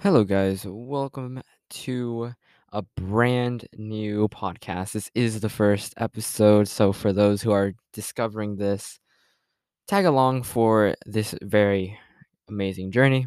Hello, 0.00 0.22
guys. 0.22 0.64
Welcome 0.64 1.42
to 1.70 2.32
a 2.72 2.82
brand 2.96 3.66
new 3.76 4.28
podcast. 4.28 4.92
This 4.92 5.10
is 5.12 5.40
the 5.40 5.48
first 5.48 5.92
episode. 5.96 6.68
So, 6.68 6.92
for 6.92 7.12
those 7.12 7.42
who 7.42 7.50
are 7.50 7.72
discovering 7.92 8.54
this, 8.54 9.00
tag 9.88 10.04
along 10.04 10.44
for 10.44 10.94
this 11.04 11.34
very 11.42 11.98
amazing 12.48 12.92
journey 12.92 13.26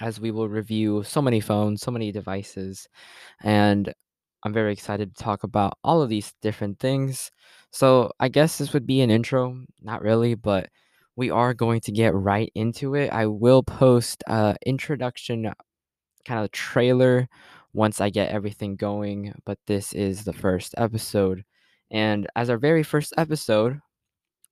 as 0.00 0.20
we 0.20 0.32
will 0.32 0.48
review 0.48 1.04
so 1.04 1.22
many 1.22 1.38
phones, 1.40 1.82
so 1.82 1.92
many 1.92 2.10
devices, 2.10 2.88
and 3.42 3.94
I'm 4.42 4.52
very 4.52 4.72
excited 4.72 5.14
to 5.14 5.22
talk 5.22 5.44
about 5.44 5.78
all 5.84 6.02
of 6.02 6.08
these 6.08 6.34
different 6.42 6.80
things. 6.80 7.30
So, 7.70 8.10
I 8.18 8.28
guess 8.28 8.58
this 8.58 8.72
would 8.72 8.86
be 8.86 9.02
an 9.02 9.10
intro, 9.10 9.56
not 9.80 10.02
really, 10.02 10.34
but 10.34 10.68
we 11.16 11.30
are 11.30 11.54
going 11.54 11.80
to 11.82 11.92
get 11.92 12.14
right 12.14 12.50
into 12.54 12.94
it. 12.94 13.12
I 13.12 13.26
will 13.26 13.62
post 13.62 14.22
uh 14.26 14.54
introduction 14.66 15.52
kind 16.26 16.44
of 16.44 16.52
trailer 16.52 17.28
once 17.72 18.00
I 18.00 18.10
get 18.10 18.30
everything 18.30 18.76
going, 18.76 19.34
but 19.44 19.58
this 19.66 19.92
is 19.92 20.24
the 20.24 20.32
first 20.32 20.74
episode. 20.76 21.44
And 21.90 22.26
as 22.36 22.50
our 22.50 22.58
very 22.58 22.82
first 22.82 23.12
episode, 23.16 23.80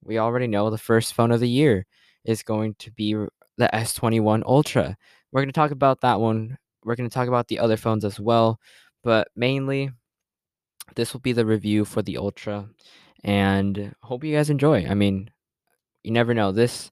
we 0.05 0.19
already 0.19 0.47
know 0.47 0.71
the 0.71 0.79
first 0.79 1.15
phone 1.15 1.33
of 1.33 1.41
the 1.41 1.49
year 1.49 1.87
is 2.25 2.43
going 2.43 2.75
to 2.79 2.91
be 2.93 3.15
the 3.15 3.71
S21 3.73 4.43
Ultra. 4.45 4.97
We're 5.33 5.43
going 5.43 5.49
to 5.49 5.53
talk 5.53 5.71
about 5.73 6.01
that 6.03 6.21
one. 6.21 6.57
We're 6.85 6.97
going 6.97 7.09
to 7.09 7.15
talk 7.15 7.29
about 7.29 7.49
the 7.49 7.59
other 7.59 7.77
phones 7.77 8.05
as 8.05 8.21
well, 8.21 8.61
but 9.03 9.29
mainly 9.35 9.91
this 10.95 11.13
will 11.13 11.21
be 11.21 11.33
the 11.33 11.47
review 11.47 11.85
for 11.85 12.03
the 12.03 12.17
Ultra 12.19 12.69
and 13.25 13.95
hope 14.03 14.25
you 14.25 14.35
guys 14.35 14.51
enjoy. 14.51 14.87
I 14.87 14.95
mean, 14.95 15.31
you 16.09 16.15
never 16.15 16.33
know. 16.33 16.53
This 16.53 16.91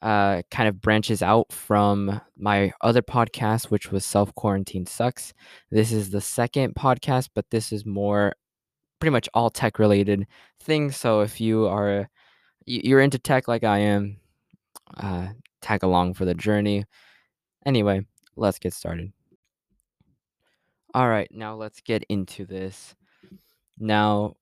uh, 0.00 0.40
kind 0.50 0.66
of 0.68 0.80
branches 0.80 1.22
out 1.22 1.52
from 1.52 2.20
my 2.38 2.72
other 2.80 3.02
podcast, 3.02 3.66
which 3.66 3.92
was 3.92 4.04
Self 4.04 4.34
Quarantine 4.34 4.86
Sucks. 4.86 5.34
This 5.70 5.92
is 5.92 6.08
the 6.10 6.22
second 6.22 6.74
podcast, 6.74 7.28
but 7.34 7.50
this 7.50 7.70
is 7.70 7.84
more 7.84 8.34
pretty 8.98 9.12
much 9.12 9.28
all 9.34 9.50
tech 9.50 9.78
related 9.78 10.26
things. 10.58 10.96
So 10.96 11.20
if 11.20 11.38
you 11.38 11.66
are 11.66 12.08
you're 12.64 13.00
into 13.00 13.18
tech 13.18 13.46
like 13.46 13.62
I 13.62 13.78
am, 13.78 14.16
uh, 14.96 15.28
tag 15.60 15.82
along 15.82 16.14
for 16.14 16.24
the 16.24 16.34
journey. 16.34 16.84
Anyway, 17.66 18.06
let's 18.36 18.58
get 18.58 18.72
started. 18.72 19.12
All 20.94 21.08
right, 21.08 21.28
now 21.30 21.56
let's 21.56 21.82
get 21.82 22.04
into 22.08 22.46
this. 22.46 22.94
Now, 23.78 24.36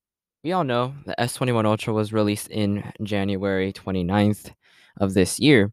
we 0.44 0.52
all 0.52 0.62
know 0.62 0.94
the 1.06 1.14
S21 1.18 1.64
Ultra 1.64 1.94
was 1.94 2.12
released 2.12 2.48
in 2.48 2.92
January 3.02 3.72
29th 3.72 4.52
of 5.00 5.14
this 5.14 5.40
year, 5.40 5.72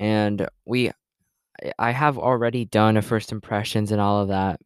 and 0.00 0.48
we 0.64 0.90
I 1.78 1.90
have 1.90 2.18
already 2.18 2.64
done 2.64 2.96
a 2.96 3.02
first 3.02 3.32
impressions 3.32 3.92
and 3.92 4.00
all 4.00 4.22
of 4.22 4.28
that 4.28 4.60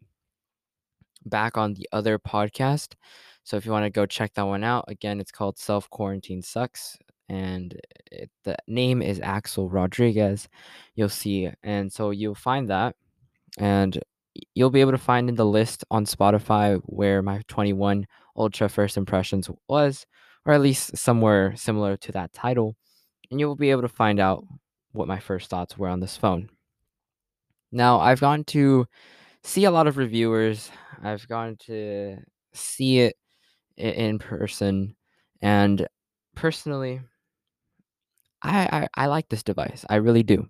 back 1.27 1.57
on 1.57 1.75
the 1.75 1.89
other 1.93 2.19
podcast. 2.19 2.95
So 3.45 3.57
if 3.57 3.67
you 3.67 3.73
want 3.73 3.85
to 3.85 3.91
go 3.91 4.07
check 4.07 4.35
that 4.35 4.47
one 4.47 4.63
out, 4.63 4.85
again, 4.89 5.19
it's 5.19 5.33
called 5.33 5.59
Self 5.59 5.91
Quarantine 5.91 6.43
Sucks. 6.43 6.97
And 7.29 7.81
it, 8.11 8.31
the 8.45 8.57
name 8.69 9.01
is 9.01 9.21
Axel 9.21 9.71
Rodriguez. 9.71 10.49
You'll 10.95 11.09
see. 11.09 11.51
And 11.63 11.91
so 11.91 12.11
you'll 12.11 12.35
find 12.35 12.69
that. 12.69 12.95
And 13.59 13.99
you'll 14.55 14.71
be 14.71 14.83
able 14.83 14.93
to 14.93 14.99
find 14.99 15.29
in 15.29 15.35
the 15.35 15.47
list 15.47 15.83
on 15.91 16.05
Spotify 16.05 16.81
where 16.85 17.23
my 17.23 17.41
21 17.49 18.07
Ultra 18.37 18.69
First 18.69 18.97
Impressions 18.97 19.51
was, 19.69 20.07
or 20.47 20.55
at 20.55 20.61
least 20.61 20.97
somewhere 20.97 21.55
similar 21.57 21.97
to 21.99 22.13
that 22.13 22.33
title. 22.33 22.77
And 23.31 23.41
you'll 23.41 23.57
be 23.57 23.71
able 23.71 23.83
to 23.83 23.89
find 23.89 24.21
out 24.21 24.45
what 24.93 25.09
my 25.09 25.19
first 25.19 25.51
thoughts 25.51 25.79
were 25.79 25.89
on 25.89 26.01
this 26.01 26.17
phone. 26.17 26.51
Now, 27.71 28.01
I've 28.01 28.21
gone 28.21 28.45
to 28.45 28.87
see 29.45 29.65
a 29.65 29.71
lot 29.71 29.87
of 29.87 29.97
reviewers. 29.99 30.71
I've 31.03 31.27
gone 31.29 31.57
to 31.67 32.19
see 32.55 33.01
it 33.01 33.17
in 33.77 34.19
person, 34.19 34.97
and 35.43 35.87
personally, 36.37 37.01
I, 38.43 38.89
I 38.97 39.05
I 39.05 39.07
like 39.07 39.29
this 39.29 39.43
device. 39.43 39.85
I 39.89 39.97
really 39.97 40.23
do. 40.23 40.49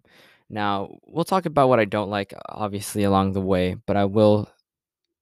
Now, 0.50 0.96
we'll 1.06 1.24
talk 1.24 1.46
about 1.46 1.68
what 1.68 1.80
I 1.80 1.84
don't 1.86 2.10
like, 2.10 2.34
obviously, 2.48 3.04
along 3.04 3.32
the 3.32 3.40
way, 3.40 3.76
but 3.86 3.96
I 3.96 4.04
will 4.06 4.50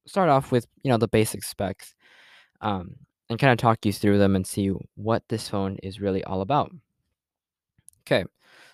start 0.06 0.30
off 0.30 0.52
with 0.52 0.66
you 0.84 0.90
know 0.90 0.98
the 0.98 1.08
basic 1.08 1.44
specs, 1.44 1.94
um, 2.60 2.96
and 3.28 3.38
kind 3.38 3.52
of 3.52 3.58
talk 3.58 3.84
you 3.84 3.92
through 3.92 4.18
them 4.18 4.36
and 4.36 4.46
see 4.46 4.72
what 4.96 5.22
this 5.28 5.48
phone 5.48 5.76
is 5.82 6.00
really 6.00 6.22
all 6.24 6.40
about. 6.40 6.72
Okay, 8.06 8.24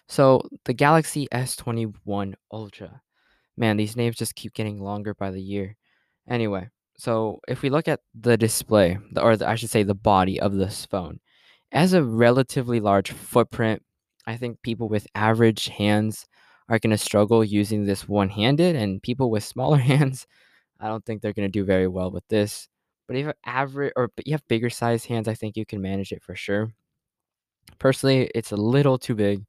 so 0.08 0.42
the 0.64 0.72
Galaxy 0.72 1.28
S21 1.32 2.34
Ultra. 2.52 3.02
Man, 3.56 3.76
these 3.76 3.96
names 3.96 4.16
just 4.16 4.34
keep 4.34 4.54
getting 4.54 4.80
longer 4.80 5.14
by 5.14 5.30
the 5.30 5.40
year. 5.40 5.76
Anyway, 6.28 6.68
so 6.98 7.40
if 7.48 7.62
we 7.62 7.70
look 7.70 7.88
at 7.88 8.00
the 8.14 8.36
display, 8.36 8.98
or 9.16 9.36
the, 9.36 9.48
I 9.48 9.54
should 9.54 9.70
say 9.70 9.82
the 9.82 9.94
body 9.94 10.40
of 10.40 10.54
this 10.54 10.86
phone, 10.86 11.20
it 11.72 11.78
has 11.78 11.92
a 11.92 12.02
relatively 12.04 12.80
large 12.80 13.12
footprint. 13.12 13.82
I 14.26 14.36
think 14.36 14.62
people 14.62 14.88
with 14.88 15.06
average 15.14 15.68
hands 15.68 16.26
are 16.68 16.78
going 16.78 16.90
to 16.90 16.98
struggle 16.98 17.44
using 17.44 17.84
this 17.84 18.08
one 18.08 18.28
handed, 18.28 18.76
and 18.76 19.02
people 19.02 19.30
with 19.30 19.44
smaller 19.44 19.78
hands, 19.92 20.26
I 20.80 20.88
don't 20.88 21.04
think 21.04 21.22
they're 21.22 21.32
going 21.32 21.48
to 21.48 21.52
do 21.52 21.64
very 21.64 21.88
well 21.88 22.10
with 22.10 22.26
this. 22.28 22.68
But 23.06 23.16
if 23.16 23.20
you 23.20 23.26
have 23.26 23.36
average 23.44 23.92
or 23.96 24.10
you 24.24 24.32
have 24.32 24.46
bigger 24.48 24.70
size 24.70 25.04
hands, 25.04 25.28
I 25.28 25.34
think 25.34 25.56
you 25.56 25.64
can 25.64 25.80
manage 25.80 26.12
it 26.12 26.22
for 26.22 26.34
sure. 26.34 26.72
Personally, 27.78 28.30
it's 28.34 28.52
a 28.52 28.56
little 28.56 28.98
too 28.98 29.14
big. 29.14 29.44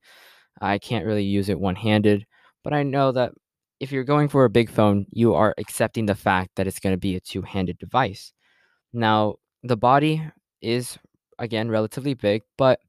I 0.61 0.77
can't 0.77 1.05
really 1.05 1.23
use 1.23 1.49
it 1.49 1.59
one 1.59 1.75
handed, 1.75 2.25
but 2.63 2.73
I 2.73 2.83
know 2.83 3.11
that 3.11 3.31
if 3.79 3.91
you're 3.91 4.03
going 4.03 4.27
for 4.27 4.45
a 4.45 4.49
big 4.49 4.69
phone, 4.69 5.05
you 5.11 5.35
are 5.35 5.53
accepting 5.57 6.07
the 6.07 6.15
fact 6.15 6.51
that 6.55 6.67
it's 6.67 6.79
going 6.79 6.93
to 6.93 6.99
be 6.99 7.15
a 7.15 7.19
two 7.19 7.43
handed 7.43 7.77
device. 7.77 8.33
Now, 8.91 9.35
the 9.63 9.77
body 9.77 10.23
is, 10.61 10.97
again, 11.37 11.69
relatively 11.69 12.15
big, 12.15 12.41
but 12.57 12.79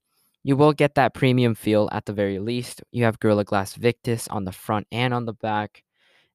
you 0.44 0.56
will 0.56 0.72
get 0.72 0.94
that 0.94 1.14
premium 1.14 1.54
feel 1.54 1.88
at 1.92 2.06
the 2.06 2.12
very 2.12 2.38
least. 2.38 2.82
You 2.90 3.04
have 3.04 3.20
Gorilla 3.20 3.44
Glass 3.44 3.74
Victus 3.74 4.28
on 4.28 4.44
the 4.44 4.52
front 4.52 4.86
and 4.90 5.12
on 5.12 5.26
the 5.26 5.34
back, 5.34 5.84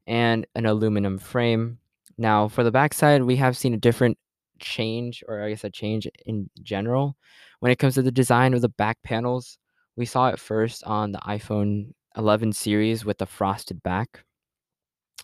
and 0.05 0.45
an 0.53 0.65
aluminum 0.65 1.17
frame. 1.17 1.79
Now, 2.17 2.47
for 2.47 2.63
the 2.63 2.71
backside, 2.71 3.23
we 3.23 3.37
have 3.37 3.57
seen 3.57 3.73
a 3.73 3.77
different 3.77 4.19
change, 4.63 5.23
or 5.27 5.43
I 5.43 5.49
guess 5.49 5.63
a 5.63 5.69
change 5.69 6.07
in 6.25 6.49
general. 6.61 7.15
When 7.59 7.71
it 7.71 7.79
comes 7.79 7.95
to 7.95 8.01
the 8.01 8.11
design 8.11 8.53
of 8.53 8.61
the 8.61 8.69
back 8.69 8.97
panels, 9.03 9.57
we 9.95 10.05
saw 10.05 10.29
it 10.29 10.39
first 10.39 10.83
on 10.85 11.11
the 11.11 11.19
iPhone 11.19 11.93
11 12.17 12.53
series 12.53 13.05
with 13.05 13.17
the 13.17 13.25
frosted 13.25 13.83
back. 13.83 14.23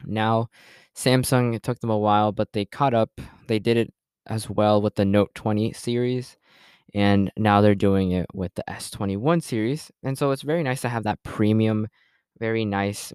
Now, 0.05 0.49
Samsung, 0.95 1.55
it 1.55 1.63
took 1.63 1.79
them 1.79 1.89
a 1.89 1.97
while, 1.97 2.31
but 2.31 2.53
they 2.53 2.65
caught 2.65 2.93
up. 2.93 3.09
They 3.47 3.59
did 3.59 3.77
it 3.77 3.93
as 4.27 4.49
well 4.49 4.81
with 4.81 4.95
the 4.95 5.05
Note 5.05 5.33
20 5.35 5.73
series, 5.73 6.37
and 6.93 7.31
now 7.37 7.61
they're 7.61 7.75
doing 7.75 8.11
it 8.11 8.27
with 8.33 8.53
the 8.55 8.63
S21 8.69 9.41
series. 9.41 9.91
And 10.03 10.17
so 10.17 10.31
it's 10.31 10.41
very 10.41 10.63
nice 10.63 10.81
to 10.81 10.89
have 10.89 11.03
that 11.03 11.23
premium, 11.23 11.87
very 12.39 12.65
nice 12.65 13.13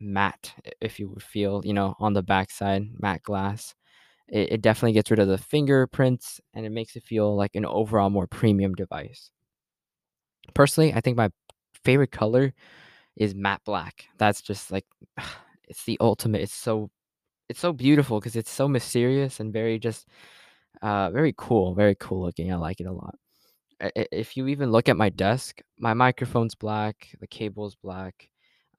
matte, 0.00 0.54
if 0.80 0.98
you 1.00 1.08
would 1.08 1.22
feel, 1.22 1.62
you 1.64 1.72
know, 1.72 1.94
on 1.98 2.12
the 2.12 2.22
backside, 2.22 2.84
matte 3.00 3.22
glass. 3.22 3.74
It, 4.28 4.52
it 4.54 4.62
definitely 4.62 4.92
gets 4.92 5.10
rid 5.10 5.20
of 5.20 5.28
the 5.28 5.38
fingerprints 5.38 6.40
and 6.54 6.66
it 6.66 6.70
makes 6.70 6.96
it 6.96 7.04
feel 7.04 7.34
like 7.36 7.54
an 7.54 7.66
overall 7.66 8.10
more 8.10 8.26
premium 8.26 8.74
device. 8.74 9.30
Personally, 10.54 10.92
I 10.92 11.00
think 11.00 11.16
my 11.16 11.30
favorite 11.84 12.12
color 12.12 12.52
is 13.16 13.34
matte 13.34 13.62
black. 13.64 14.06
That's 14.18 14.42
just 14.42 14.70
like 14.72 14.86
it's 15.68 15.84
the 15.84 15.98
ultimate. 16.00 16.42
It's 16.42 16.54
so 16.54 16.90
it's 17.48 17.60
so 17.60 17.72
beautiful 17.72 18.20
because 18.20 18.36
it's 18.36 18.50
so 18.52 18.68
mysterious 18.68 19.40
and 19.40 19.52
very 19.52 19.78
just 19.78 20.08
uh 20.82 21.10
very 21.10 21.34
cool, 21.38 21.74
very 21.74 21.96
cool 21.96 22.22
looking. 22.22 22.52
I 22.52 22.56
like 22.56 22.80
it 22.80 22.86
a 22.86 22.92
lot. 22.92 23.16
If 23.80 24.36
you 24.36 24.48
even 24.48 24.72
look 24.72 24.88
at 24.88 24.96
my 24.96 25.10
desk, 25.10 25.60
my 25.78 25.94
microphone's 25.94 26.54
black, 26.54 27.10
the 27.20 27.26
cable's 27.26 27.76
black. 27.76 28.30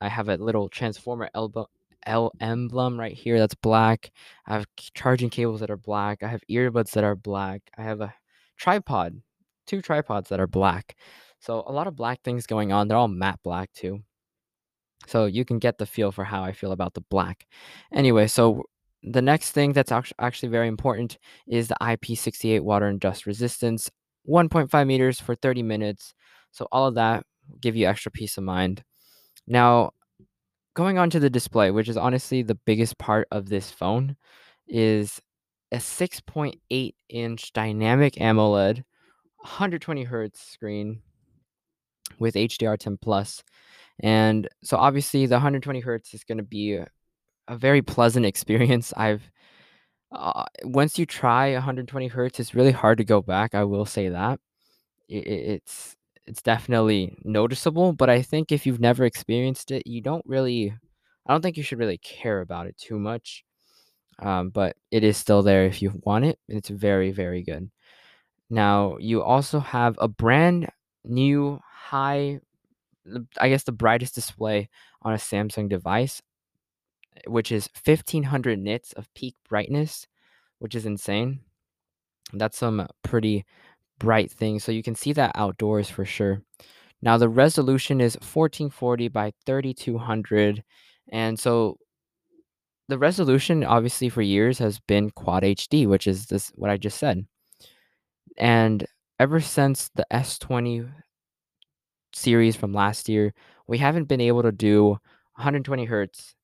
I 0.02 0.10
have 0.10 0.30
a 0.30 0.38
little 0.38 0.70
transformer 0.70 1.30
elbow 1.36 1.68
L 2.06 2.32
emblem 2.40 3.00
right 3.00 3.14
here 3.14 3.40
that's 3.40 3.56
black. 3.56 4.12
I 4.46 4.54
have 4.54 4.66
charging 4.94 5.30
cables 5.30 5.60
that 5.60 5.72
are 5.72 5.78
black. 5.78 6.24
I 6.24 6.28
have 6.28 6.42
earbuds 6.50 6.92
that 6.92 7.04
are 7.04 7.16
black. 7.16 7.62
I 7.78 7.84
have 7.84 8.02
a 8.02 8.14
tripod, 8.58 9.22
two 9.68 9.82
tripods 9.82 10.30
that 10.30 10.40
are 10.40 10.48
black. 10.48 10.96
So 11.40 11.64
a 11.68 11.72
lot 11.72 11.88
of 11.88 11.96
black 11.96 12.22
things 12.24 12.48
going 12.48 12.72
on. 12.72 12.88
They're 12.88 12.98
all 12.98 13.08
matte 13.08 13.40
black 13.44 13.72
too. 13.74 14.02
So 15.08 15.26
you 15.26 15.46
can 15.46 15.60
get 15.60 15.78
the 15.78 15.86
feel 15.86 16.12
for 16.12 16.24
how 16.24 16.44
I 16.44 16.52
feel 16.52 16.72
about 16.72 16.94
the 16.94 17.02
black. 17.02 17.46
Anyway, 17.94 18.28
so 18.28 18.64
the 19.04 19.22
next 19.22 19.52
thing 19.52 19.74
that's 19.74 19.92
actually 20.20 20.50
very 20.50 20.68
important 20.68 21.20
is 21.48 21.68
the 21.68 21.78
IP68 21.80 22.62
water 22.62 22.88
and 22.88 23.00
dust 23.00 23.28
resistance, 23.28 23.92
1.5 24.28 24.88
meters 24.88 25.20
for 25.20 25.36
30 25.36 25.62
minutes. 25.62 26.16
So 26.52 26.68
all 26.72 26.88
of 26.88 26.96
that 26.96 27.24
give 27.62 27.76
you 27.76 27.88
extra 27.88 28.12
peace 28.12 28.38
of 28.38 28.44
mind. 28.44 28.84
Now, 29.46 29.92
going 30.76 30.98
on 30.98 31.10
to 31.10 31.20
the 31.20 31.30
display, 31.30 31.72
which 31.72 31.90
is 31.90 31.98
honestly 31.98 32.44
the 32.44 32.56
biggest 32.56 32.98
part 32.98 33.28
of 33.32 33.50
this 33.50 33.72
phone, 33.72 34.16
is 34.68 35.22
a 35.72 35.78
6.8 35.78 36.94
inch 37.10 37.54
dynamic 37.54 38.16
AMOLED, 38.22 38.84
120 39.38 40.04
hertz 40.04 40.42
screen 40.42 41.02
with 42.20 42.36
HDR10 42.36 43.02
plus. 43.02 43.44
and 44.00 44.48
so 44.64 44.78
obviously 44.78 45.26
the 45.26 45.36
120 45.36 45.80
hertz 45.80 46.14
is 46.14 46.24
going 46.24 46.38
to 46.38 46.44
be 46.44 46.76
a 47.48 47.58
very 47.58 47.82
pleasant 47.82 48.26
experience. 48.26 48.94
I've 48.98 49.30
uh, 50.12 50.46
once 50.64 50.98
you 51.00 51.06
try 51.06 51.54
120 51.54 52.08
hertz, 52.08 52.40
it's 52.40 52.56
really 52.56 52.72
hard 52.72 53.00
to 53.00 53.04
go 53.04 53.22
back. 53.22 53.56
I 53.56 53.64
will 53.64 53.86
say 53.86 54.10
that 54.10 54.40
it, 55.10 55.28
it's 55.28 55.96
it's 56.28 56.42
definitely 56.42 57.18
noticeable. 57.24 57.94
But 57.94 58.10
I 58.10 58.22
think 58.22 58.52
if 58.52 58.66
you've 58.66 58.80
never 58.80 59.06
experienced 59.06 59.72
it, 59.72 59.88
you 59.88 60.02
don't 60.02 60.26
really. 60.26 60.74
I 61.28 61.34
don't 61.34 61.42
think 61.42 61.58
you 61.58 61.64
should 61.64 61.80
really 61.80 61.98
care 61.98 62.42
about 62.42 62.68
it 62.68 62.78
too 62.78 63.00
much. 63.00 63.44
Um, 64.20 64.50
but 64.50 64.78
it 64.92 65.04
is 65.04 65.18
still 65.18 65.44
there 65.44 65.66
if 65.66 65.82
you 65.82 66.02
want 66.06 66.26
it. 66.26 66.40
It's 66.48 66.70
very 66.70 67.12
very 67.12 67.44
good. 67.44 67.70
Now 68.50 68.98
you 69.00 69.22
also 69.24 69.60
have 69.60 69.96
a 70.00 70.08
brand 70.08 70.70
new 71.04 71.60
high, 71.70 72.40
I 73.40 73.50
guess 73.50 73.64
the 73.64 73.72
brightest 73.72 74.16
display 74.16 74.70
on 75.02 75.14
a 75.14 75.18
Samsung 75.18 75.70
device, 75.70 76.22
which 77.28 77.52
is 77.52 77.70
1500 77.74 78.60
nits 78.60 78.94
of 78.94 79.14
peak 79.14 79.36
brightness, 79.48 80.08
which 80.60 80.76
is 80.76 80.86
insane. 80.86 81.42
That's 82.34 82.58
some 82.58 82.88
pretty 83.04 83.46
bright 84.00 84.32
thing. 84.32 84.60
So 84.60 84.72
you 84.72 84.84
can 84.84 84.96
see 84.96 85.14
that 85.14 85.32
outdoors 85.36 85.90
for 85.90 86.06
sure. 86.06 86.42
Now 87.02 87.18
the 87.18 87.30
resolution 87.30 88.02
is 88.02 88.16
1440 88.16 89.10
by 89.10 89.34
3200 89.46 90.64
and 91.12 91.40
so 91.40 91.78
the 92.88 92.98
resolution 92.98 93.64
obviously 93.64 94.10
for 94.10 94.22
years 94.22 94.60
has 94.60 94.80
been 94.80 95.10
quad 95.12 95.44
HD, 95.44 95.88
which 95.88 96.08
is 96.08 96.28
this 96.28 96.52
what 96.56 96.70
I 96.70 96.78
just 96.78 96.98
said. 96.98 97.26
And 98.38 98.86
ever 99.20 99.40
since 99.40 99.90
the 99.96 100.06
S20 100.12 100.92
series 102.14 102.56
from 102.56 102.74
last 102.74 103.10
year, 103.10 103.34
we 103.68 103.78
haven't 103.78 104.06
been 104.06 104.22
able 104.22 104.44
to 104.44 104.52
do 104.52 104.90
120 105.36 105.86
hertz 105.86 106.36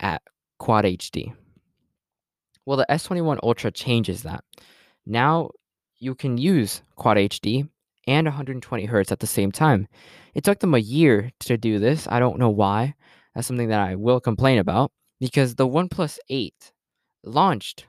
at 0.00 0.22
quad 0.58 0.84
HD. 0.84 1.32
Well, 2.66 2.76
the 2.76 2.86
S21 2.90 3.38
Ultra 3.42 3.70
changes 3.70 4.22
that. 4.22 4.44
Now 5.06 5.50
you 5.98 6.14
can 6.14 6.38
use 6.38 6.82
quad 6.96 7.16
HD 7.16 7.68
and 8.06 8.26
120 8.26 8.84
hertz 8.84 9.12
at 9.12 9.20
the 9.20 9.26
same 9.26 9.50
time. 9.50 9.88
It 10.34 10.44
took 10.44 10.60
them 10.60 10.74
a 10.74 10.78
year 10.78 11.30
to 11.40 11.56
do 11.56 11.78
this. 11.78 12.06
I 12.10 12.18
don't 12.18 12.38
know 12.38 12.50
why. 12.50 12.94
That's 13.34 13.46
something 13.46 13.68
that 13.68 13.80
I 13.80 13.94
will 13.96 14.20
complain 14.20 14.58
about 14.58 14.92
because 15.20 15.54
the 15.54 15.66
OnePlus 15.66 16.18
8 16.28 16.72
launched 17.24 17.86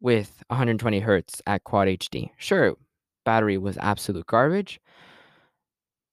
with 0.00 0.42
120 0.48 1.00
hertz 1.00 1.40
at 1.46 1.64
quad 1.64 1.88
HD. 1.88 2.30
Sure, 2.36 2.74
battery 3.24 3.58
was 3.58 3.78
absolute 3.78 4.26
garbage, 4.26 4.80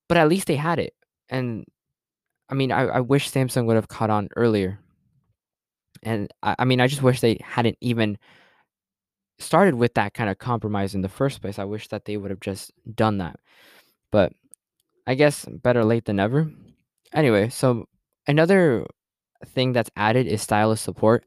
but 0.07 0.17
at 0.17 0.29
least 0.29 0.47
they 0.47 0.55
had 0.55 0.79
it. 0.79 0.93
And 1.29 1.65
I 2.49 2.55
mean, 2.55 2.71
I, 2.71 2.83
I 2.83 2.99
wish 2.99 3.31
Samsung 3.31 3.65
would 3.65 3.75
have 3.75 3.87
caught 3.87 4.09
on 4.09 4.29
earlier. 4.35 4.79
And 6.01 6.31
I, 6.41 6.55
I 6.59 6.65
mean, 6.65 6.81
I 6.81 6.87
just 6.87 7.03
wish 7.03 7.19
they 7.19 7.39
hadn't 7.43 7.77
even 7.81 8.17
started 9.39 9.75
with 9.75 9.93
that 9.95 10.13
kind 10.13 10.29
of 10.29 10.37
compromise 10.37 10.95
in 10.95 11.01
the 11.01 11.09
first 11.09 11.41
place. 11.41 11.59
I 11.59 11.65
wish 11.65 11.87
that 11.89 12.05
they 12.05 12.17
would 12.17 12.31
have 12.31 12.39
just 12.39 12.71
done 12.95 13.17
that. 13.17 13.39
But 14.11 14.33
I 15.07 15.15
guess 15.15 15.45
better 15.45 15.83
late 15.83 16.05
than 16.05 16.17
never. 16.17 16.51
Anyway, 17.13 17.49
so 17.49 17.85
another 18.27 18.85
thing 19.47 19.73
that's 19.73 19.91
added 19.95 20.27
is 20.27 20.41
stylus 20.41 20.81
support. 20.81 21.25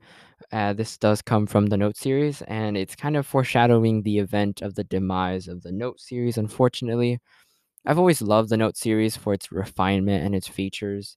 Uh, 0.53 0.73
this 0.73 0.97
does 0.97 1.23
come 1.23 1.47
from 1.47 1.67
the 1.67 1.76
Note 1.76 1.97
series, 1.97 2.43
and 2.43 2.76
it's 2.76 2.94
kind 2.94 3.17
of 3.17 3.26
foreshadowing 3.26 4.03
the 4.03 4.19
event 4.19 4.62
of 4.62 4.75
the 4.75 4.85
demise 4.85 5.49
of 5.49 5.62
the 5.62 5.73
Note 5.73 6.00
series, 6.00 6.38
unfortunately. 6.38 7.19
I've 7.87 7.99
always 7.99 8.23
loved 8.23 8.50
the 8.50 8.56
Note 8.56 8.76
series 8.76 9.17
for 9.17 9.32
its 9.32 9.50
refinement 9.53 10.25
and 10.25 10.35
its 10.35 10.49
features, 10.49 11.17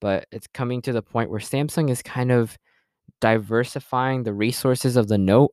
but 0.00 0.26
it's 0.32 0.46
coming 0.48 0.82
to 0.82 0.92
the 0.92 1.02
point 1.02 1.30
where 1.30 1.40
Samsung 1.40 1.90
is 1.90 2.02
kind 2.02 2.32
of 2.32 2.56
diversifying 3.20 4.22
the 4.22 4.34
resources 4.34 4.96
of 4.96 5.08
the 5.08 5.18
Note 5.18 5.52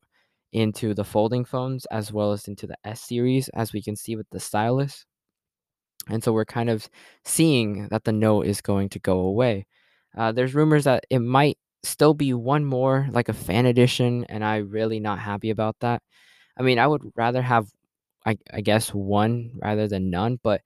into 0.54 0.94
the 0.94 1.04
folding 1.04 1.44
phones 1.44 1.86
as 1.88 2.14
well 2.14 2.32
as 2.32 2.48
into 2.48 2.68
the 2.68 2.78
S 2.86 3.02
series, 3.02 3.50
as 3.50 3.74
we 3.74 3.82
can 3.82 3.96
see 3.96 4.16
with 4.16 4.30
the 4.32 4.40
stylus. 4.40 5.06
And 6.10 6.24
so 6.24 6.34
we're 6.34 6.46
kind 6.46 6.70
of 6.70 6.90
seeing 7.26 7.88
that 7.90 8.04
the 8.04 8.12
Note 8.12 8.46
is 8.46 8.62
going 8.62 8.90
to 8.90 9.00
go 9.00 9.20
away. 9.20 9.66
Uh, 10.18 10.32
there's 10.32 10.54
rumors 10.54 10.84
that 10.84 11.06
it 11.10 11.20
might 11.20 11.58
still 11.84 12.14
be 12.14 12.34
one 12.34 12.66
more, 12.66 13.08
like 13.12 13.30
a 13.30 13.34
fan 13.34 13.66
edition, 13.66 14.26
and 14.30 14.44
I'm 14.44 14.70
really 14.70 15.00
not 15.00 15.20
happy 15.20 15.50
about 15.50 15.76
that. 15.82 16.02
I 16.58 16.64
mean, 16.64 16.80
I 16.80 16.88
would 16.88 17.02
rather 17.16 17.42
have, 17.42 17.68
I, 18.26 18.38
I 18.54 18.62
guess, 18.62 18.90
one 18.90 19.52
rather 19.56 19.88
than 19.88 20.10
none, 20.10 20.40
but 20.44 20.62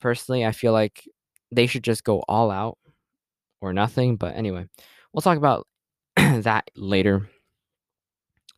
personally, 0.00 0.44
I 0.44 0.52
feel 0.52 0.72
like 0.72 1.08
they 1.50 1.66
should 1.66 1.84
just 1.84 2.04
go 2.04 2.22
all 2.28 2.50
out 2.50 2.78
or 3.60 3.72
nothing. 3.72 4.16
But 4.16 4.36
anyway, 4.36 4.66
we'll 5.12 5.22
talk 5.22 5.38
about 5.38 5.66
that 6.16 6.70
later. 6.76 7.28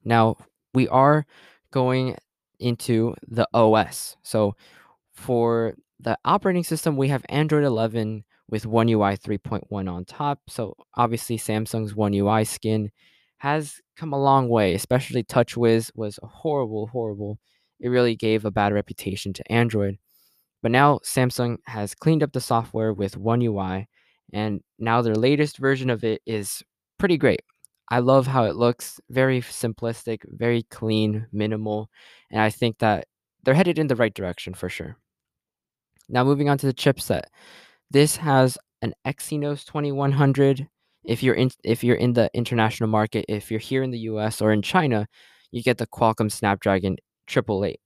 Now, 0.05 0.37
we 0.75 0.89
are 0.89 1.27
going 1.71 2.17
into 2.59 3.15
the 3.27 3.49
OS. 3.55 4.17
So 4.23 4.57
for 5.13 5.75
the 6.01 6.19
operating 6.25 6.65
system, 6.65 6.97
we 6.97 7.09
have 7.09 7.25
Android 7.29 7.65
11 7.65 8.25
with 8.49 8.67
One 8.67 8.89
UI 8.89 9.17
3.1 9.17 9.91
on 9.91 10.05
top. 10.05 10.41
So 10.49 10.77
obviously, 10.95 11.39
Samsung's 11.39 11.95
One 11.95 12.15
UI 12.15 12.45
skin 12.45 12.91
has 13.39 13.81
come 13.97 14.13
a 14.13 14.23
long 14.23 14.49
way, 14.49 14.75
especially 14.75 15.23
TouchWiz 15.23 15.91
was 15.95 16.19
horrible, 16.23 16.89
horrible. 16.89 17.39
It 17.81 17.89
really 17.89 18.17
gave 18.17 18.45
a 18.45 18.51
bad 18.51 18.73
reputation 18.73 19.33
to 19.35 19.53
Android. 19.53 19.99
But 20.63 20.73
now 20.73 21.01
Samsung 21.05 21.59
has 21.67 21.95
cleaned 21.95 22.23
up 22.23 22.33
the 22.33 22.41
software 22.41 22.93
with 22.93 23.17
One 23.17 23.43
UI, 23.43 23.89
and 24.33 24.61
now 24.79 25.03
their 25.03 25.15
latest 25.15 25.59
version 25.59 25.91
of 25.91 26.05
it 26.05 26.23
is 26.27 26.63
pretty 26.99 27.19
great. 27.19 27.41
I 27.91 27.99
love 27.99 28.27
how 28.27 28.45
it 28.45 28.57
looks, 28.57 29.01
very 29.11 29.41
simplistic, 29.43 30.21
very 30.27 30.63
clean, 30.65 31.27
minimal, 31.33 31.91
and 32.31 32.41
I 32.41 32.51
think 32.51 32.79
that 32.79 33.07
they're 33.43 33.55
headed 33.55 33.79
in 33.79 33.89
the 33.89 33.97
right 33.97 34.15
direction 34.15 34.55
for 34.55 34.69
sure. 34.69 34.97
Now 36.09 36.25
moving 36.25 36.49
on 36.49 36.59
to 36.59 36.67
the 36.67 36.75
chipset. 36.75 37.25
This 37.91 38.17
has 38.17 38.59
an 38.83 38.95
Exynos 39.07 39.65
2100. 39.65 40.69
If 41.05 41.23
you're 41.23 41.35
in 41.35 41.51
if 41.63 41.85
you're 41.85 41.97
in 41.97 42.15
the 42.15 42.31
international 42.35 42.89
market, 42.89 43.27
if 43.29 43.51
you're 43.51 43.61
here 43.61 43.83
in 43.83 43.91
the 43.91 43.99
US 44.11 44.41
or 44.41 44.53
in 44.53 44.63
China, 44.63 45.07
you 45.51 45.63
get 45.63 45.79
the 45.79 45.87
Qualcomm 45.87 46.33
Snapdragon 46.33 46.97
888. 47.29 47.79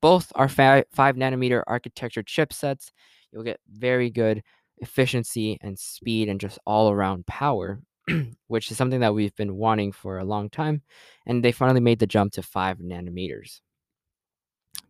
Both 0.00 0.32
are 0.36 0.48
5 0.48 0.84
nanometer 0.94 1.62
architecture 1.66 2.22
chipsets. 2.22 2.90
You'll 3.32 3.42
get 3.42 3.60
very 3.68 4.10
good 4.10 4.42
efficiency 4.78 5.58
and 5.62 5.78
speed 5.78 6.28
and 6.28 6.40
just 6.40 6.58
all 6.66 6.90
around 6.90 7.26
power 7.26 7.80
which 8.48 8.70
is 8.70 8.76
something 8.76 9.00
that 9.00 9.14
we've 9.14 9.34
been 9.36 9.56
wanting 9.56 9.92
for 9.92 10.18
a 10.18 10.24
long 10.24 10.50
time. 10.50 10.82
And 11.26 11.44
they 11.44 11.52
finally 11.52 11.80
made 11.80 11.98
the 11.98 12.06
jump 12.06 12.32
to 12.32 12.42
five 12.42 12.78
nanometers. 12.78 13.60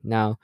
Now, 0.02 0.38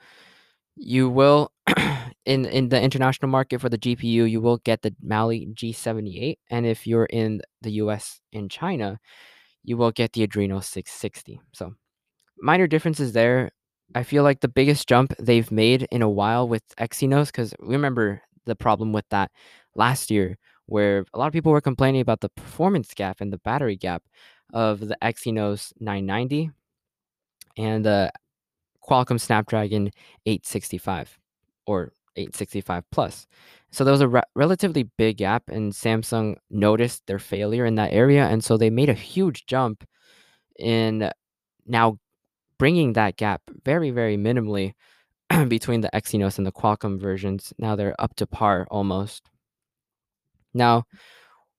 you 0.75 1.09
will 1.09 1.51
in 2.25 2.45
in 2.45 2.69
the 2.69 2.81
international 2.81 3.29
market 3.29 3.59
for 3.59 3.69
the 3.69 3.77
GPU, 3.77 4.29
you 4.29 4.41
will 4.41 4.57
get 4.57 4.81
the 4.81 4.95
Mali 5.01 5.47
G78, 5.53 6.37
and 6.49 6.65
if 6.65 6.85
you're 6.85 7.05
in 7.05 7.41
the 7.61 7.71
US 7.83 8.19
and 8.33 8.49
China, 8.49 8.99
you 9.63 9.77
will 9.77 9.91
get 9.91 10.13
the 10.13 10.25
Adreno 10.27 10.63
660. 10.63 11.41
So, 11.53 11.73
minor 12.39 12.67
differences 12.67 13.13
there. 13.13 13.51
I 13.95 14.03
feel 14.03 14.23
like 14.23 14.41
the 14.41 14.49
biggest 14.49 14.87
jump 14.87 15.13
they've 15.17 15.49
made 15.51 15.87
in 15.91 16.01
a 16.01 16.09
while 16.09 16.47
with 16.47 16.63
Exynos, 16.77 17.27
because 17.27 17.53
we 17.61 17.69
remember 17.69 18.21
the 18.45 18.55
problem 18.55 18.93
with 18.93 19.05
that 19.09 19.31
last 19.75 20.11
year 20.11 20.37
where 20.67 21.05
a 21.13 21.19
lot 21.19 21.27
of 21.27 21.33
people 21.33 21.51
were 21.51 21.61
complaining 21.61 22.01
about 22.01 22.21
the 22.21 22.29
performance 22.29 22.93
gap 22.93 23.21
and 23.21 23.33
the 23.33 23.39
battery 23.39 23.75
gap 23.75 24.03
of 24.53 24.79
the 24.79 24.97
Exynos 25.01 25.73
990 25.79 26.51
and 27.57 27.83
the 27.83 28.11
Qualcomm 28.87 29.19
Snapdragon 29.19 29.91
865 30.25 31.19
or 31.65 31.91
865 32.15 32.83
plus. 32.91 33.27
So 33.71 33.83
there 33.83 33.91
was 33.91 34.01
a 34.01 34.07
re- 34.07 34.21
relatively 34.35 34.83
big 34.97 35.17
gap, 35.17 35.43
and 35.49 35.73
Samsung 35.73 36.37
noticed 36.49 37.05
their 37.05 37.19
failure 37.19 37.65
in 37.65 37.75
that 37.75 37.91
area, 37.93 38.25
and 38.25 38.43
so 38.43 38.57
they 38.57 38.69
made 38.69 38.89
a 38.89 38.93
huge 38.93 39.45
jump 39.45 39.83
in 40.57 41.11
now 41.65 41.99
bringing 42.57 42.93
that 42.93 43.17
gap 43.17 43.41
very, 43.65 43.91
very 43.91 44.17
minimally 44.17 44.73
between 45.47 45.81
the 45.81 45.89
Exynos 45.93 46.37
and 46.37 46.47
the 46.47 46.51
Qualcomm 46.51 46.99
versions. 46.99 47.53
Now 47.57 47.75
they're 47.75 47.99
up 47.99 48.15
to 48.15 48.25
par 48.25 48.67
almost. 48.71 49.29
Now, 50.57 50.85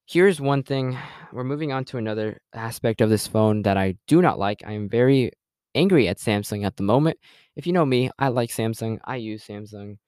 here's 0.06 0.40
one 0.40 0.64
thing. 0.64 0.98
We're 1.32 1.44
moving 1.44 1.70
on 1.70 1.84
to 1.86 1.98
another 1.98 2.40
aspect 2.52 3.00
of 3.00 3.10
this 3.10 3.28
phone 3.28 3.62
that 3.62 3.76
I 3.76 3.94
do 4.08 4.20
not 4.20 4.40
like. 4.40 4.64
I 4.66 4.72
am 4.72 4.88
very 4.88 5.30
angry 5.76 6.08
at 6.08 6.18
Samsung 6.18 6.66
at 6.66 6.76
the 6.76 6.82
moment. 6.82 7.16
If 7.54 7.64
you 7.64 7.72
know 7.72 7.86
me, 7.86 8.10
I 8.18 8.28
like 8.28 8.50
Samsung. 8.50 8.98
I 9.04 9.16
use 9.16 9.46
Samsung. 9.46 9.98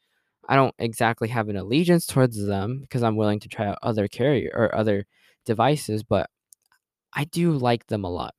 I 0.49 0.57
don't 0.57 0.75
exactly 0.81 1.29
have 1.29 1.49
an 1.49 1.57
allegiance 1.57 2.05
towards 2.05 2.45
them 2.45 2.81
because 2.81 3.05
I'm 3.05 3.15
willing 3.15 3.39
to 3.41 3.49
try 3.49 3.67
out 3.67 3.79
other 3.81 4.09
carrier 4.09 4.51
or 4.53 4.75
other 4.75 5.07
devices, 5.47 6.03
but 6.03 6.29
I 7.15 7.25
do 7.27 7.53
like 7.53 7.87
them 7.87 8.03
a 8.03 8.11
lot. 8.11 8.35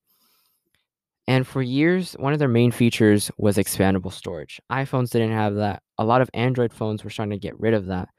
And 1.28 1.48
for 1.48 1.62
years, 1.62 2.12
one 2.14 2.34
of 2.34 2.40
their 2.40 2.50
main 2.50 2.72
features 2.72 3.32
was 3.38 3.56
expandable 3.56 4.12
storage. 4.12 4.60
iPhones 4.70 5.12
didn't 5.12 5.32
have 5.32 5.56
that. 5.56 5.82
A 5.98 6.04
lot 6.04 6.22
of 6.22 6.30
Android 6.34 6.74
phones 6.74 7.06
were 7.06 7.10
starting 7.10 7.40
to 7.40 7.48
get 7.48 7.58
rid 7.58 7.74
of 7.74 7.86
that. 7.86 8.10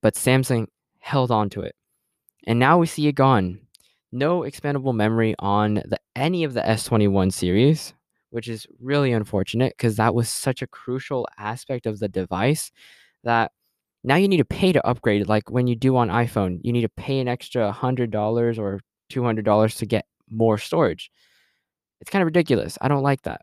But 0.00 0.14
Samsung 0.14 0.68
held 1.04 1.30
on 1.30 1.50
to 1.50 1.60
it. 1.60 1.74
And 2.46 2.58
now 2.58 2.78
we 2.78 2.86
see 2.86 3.06
it 3.08 3.14
gone. 3.14 3.60
no 4.12 4.40
expandable 4.42 4.94
memory 4.94 5.34
on 5.38 5.74
the 5.74 5.98
any 6.16 6.44
of 6.44 6.54
the 6.54 6.60
S21 6.62 7.32
series, 7.32 7.94
which 8.30 8.48
is 8.48 8.66
really 8.80 9.12
unfortunate 9.12 9.74
because 9.76 9.96
that 9.96 10.14
was 10.14 10.28
such 10.28 10.62
a 10.62 10.66
crucial 10.66 11.26
aspect 11.38 11.86
of 11.86 11.98
the 11.98 12.08
device 12.08 12.70
that 13.24 13.52
now 14.04 14.16
you 14.16 14.28
need 14.28 14.38
to 14.38 14.44
pay 14.44 14.72
to 14.72 14.86
upgrade. 14.86 15.28
Like 15.28 15.50
when 15.50 15.66
you 15.66 15.76
do 15.76 15.96
on 15.96 16.08
iPhone, 16.08 16.60
you 16.62 16.72
need 16.72 16.82
to 16.82 16.88
pay 16.90 17.18
an 17.20 17.28
extra 17.28 17.72
$100 17.72 18.58
or 18.58 18.80
$200 19.12 19.78
to 19.78 19.86
get 19.86 20.06
more 20.30 20.58
storage. 20.58 21.10
It's 22.00 22.10
kind 22.10 22.22
of 22.22 22.26
ridiculous. 22.26 22.78
I 22.80 22.88
don't 22.88 23.02
like 23.02 23.22
that. 23.22 23.42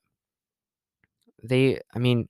They, 1.43 1.79
I 1.95 1.99
mean, 1.99 2.27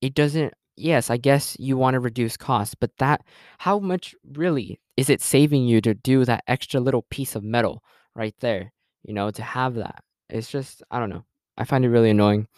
it 0.00 0.14
doesn't, 0.14 0.54
yes, 0.76 1.10
I 1.10 1.16
guess 1.16 1.56
you 1.58 1.76
want 1.76 1.94
to 1.94 2.00
reduce 2.00 2.36
costs, 2.36 2.74
but 2.74 2.96
that, 2.98 3.22
how 3.58 3.78
much 3.78 4.14
really 4.32 4.80
is 4.96 5.10
it 5.10 5.20
saving 5.20 5.66
you 5.66 5.80
to 5.82 5.94
do 5.94 6.24
that 6.24 6.44
extra 6.46 6.80
little 6.80 7.02
piece 7.10 7.34
of 7.34 7.42
metal 7.42 7.82
right 8.14 8.34
there? 8.40 8.72
You 9.02 9.14
know, 9.14 9.30
to 9.30 9.42
have 9.42 9.74
that. 9.74 10.02
It's 10.28 10.50
just, 10.50 10.82
I 10.90 10.98
don't 10.98 11.10
know. 11.10 11.24
I 11.56 11.64
find 11.64 11.84
it 11.84 11.90
really 11.90 12.10
annoying. 12.10 12.48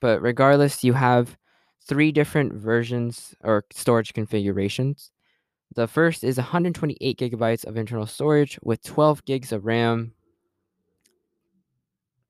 But 0.00 0.22
regardless, 0.22 0.84
you 0.84 0.92
have 0.92 1.36
three 1.84 2.12
different 2.12 2.52
versions 2.54 3.34
or 3.42 3.64
storage 3.72 4.12
configurations. 4.12 5.10
The 5.74 5.88
first 5.88 6.24
is 6.24 6.36
128 6.36 7.18
gigabytes 7.18 7.66
of 7.66 7.76
internal 7.76 8.06
storage 8.06 8.58
with 8.62 8.82
12 8.82 9.24
gigs 9.24 9.52
of 9.52 9.66
RAM. 9.66 10.12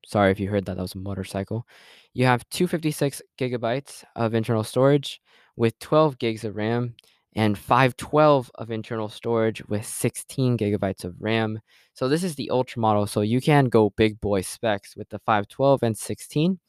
Sorry 0.05 0.31
if 0.31 0.39
you 0.39 0.49
heard 0.49 0.65
that, 0.65 0.75
that 0.75 0.81
was 0.81 0.95
a 0.95 0.97
motorcycle. 0.97 1.65
You 2.13 2.25
have 2.25 2.47
256 2.49 3.21
gigabytes 3.37 4.03
of 4.15 4.33
internal 4.33 4.63
storage 4.63 5.21
with 5.55 5.77
12 5.79 6.17
gigs 6.17 6.43
of 6.43 6.55
RAM 6.55 6.95
and 7.35 7.57
512 7.57 8.51
of 8.55 8.71
internal 8.71 9.09
storage 9.09 9.63
with 9.67 9.85
16 9.85 10.57
gigabytes 10.57 11.03
of 11.03 11.15
RAM. 11.19 11.59
So 11.93 12.09
this 12.09 12.23
is 12.23 12.35
the 12.35 12.49
ultra 12.49 12.81
model. 12.81 13.05
So 13.05 13.21
you 13.21 13.39
can 13.39 13.65
go 13.65 13.91
big 13.91 14.19
boy 14.19 14.41
specs 14.41 14.95
with 14.95 15.09
the 15.09 15.19
512 15.19 15.83
and 15.83 15.97
16, 15.97 16.59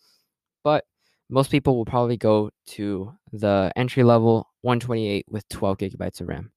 but 0.62 0.84
most 1.30 1.50
people 1.50 1.76
will 1.76 1.84
probably 1.84 2.16
go 2.16 2.50
to 2.66 3.12
the 3.32 3.72
entry 3.76 4.02
level 4.02 4.48
128 4.62 5.24
with 5.28 5.48
12 5.48 5.78
gigabytes 5.78 6.20
of 6.20 6.28
RAM. 6.28 6.52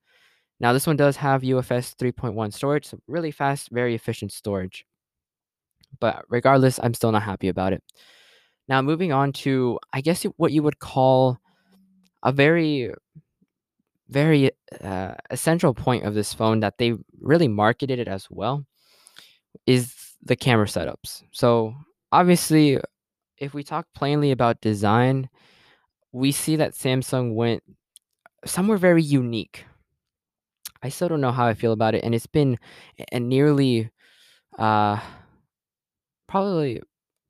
Now 0.60 0.74
this 0.74 0.88
one 0.88 0.98
does 0.98 1.18
have 1.18 1.42
UFS 1.42 1.96
3.1 1.96 2.54
storage, 2.54 2.86
so 2.86 3.00
really 3.08 3.32
fast, 3.32 3.70
very 3.72 3.96
efficient 3.96 4.32
storage. 4.32 4.86
But 6.00 6.26
regardless, 6.30 6.80
I'm 6.82 6.94
still 6.94 7.12
not 7.12 7.24
happy 7.24 7.48
about 7.48 7.74
it. 7.74 7.84
Now 8.68 8.82
moving 8.82 9.12
on 9.12 9.34
to 9.44 9.80
I 9.92 10.02
guess 10.02 10.24
what 10.38 10.52
you 10.52 10.64
would 10.64 10.80
call 10.80 11.40
a 12.24 12.32
very 12.32 12.94
very 14.10 14.52
uh, 14.82 15.16
essential 15.30 15.74
point 15.74 16.06
of 16.06 16.14
this 16.14 16.34
phone 16.34 16.60
that 16.60 16.78
they 16.78 16.94
really 17.20 17.48
marketed 17.48 18.00
it 18.00 18.08
as 18.08 18.28
well 18.30 18.66
is 19.66 19.94
the 20.22 20.36
camera 20.36 20.66
setups. 20.66 21.24
So 21.32 21.74
obviously, 22.12 22.80
if 23.38 23.54
we 23.54 23.64
talk 23.64 23.88
plainly 23.96 24.32
about 24.32 24.62
design, 24.62 25.30
we 26.12 26.32
see 26.32 26.56
that 26.58 26.74
Samsung 26.74 27.34
went 27.34 27.64
somewhere 28.46 28.78
very 28.78 29.04
unique. 29.04 29.66
I 30.82 30.90
still 30.90 31.08
don't 31.08 31.22
know 31.22 31.32
how 31.32 31.46
I 31.46 31.54
feel 31.54 31.72
about 31.72 31.96
it, 31.96 32.04
and 32.04 32.14
it's 32.14 32.28
been 32.28 32.60
a 33.12 33.20
nearly, 33.20 33.90
uh, 34.60 35.00
probably 36.28 36.82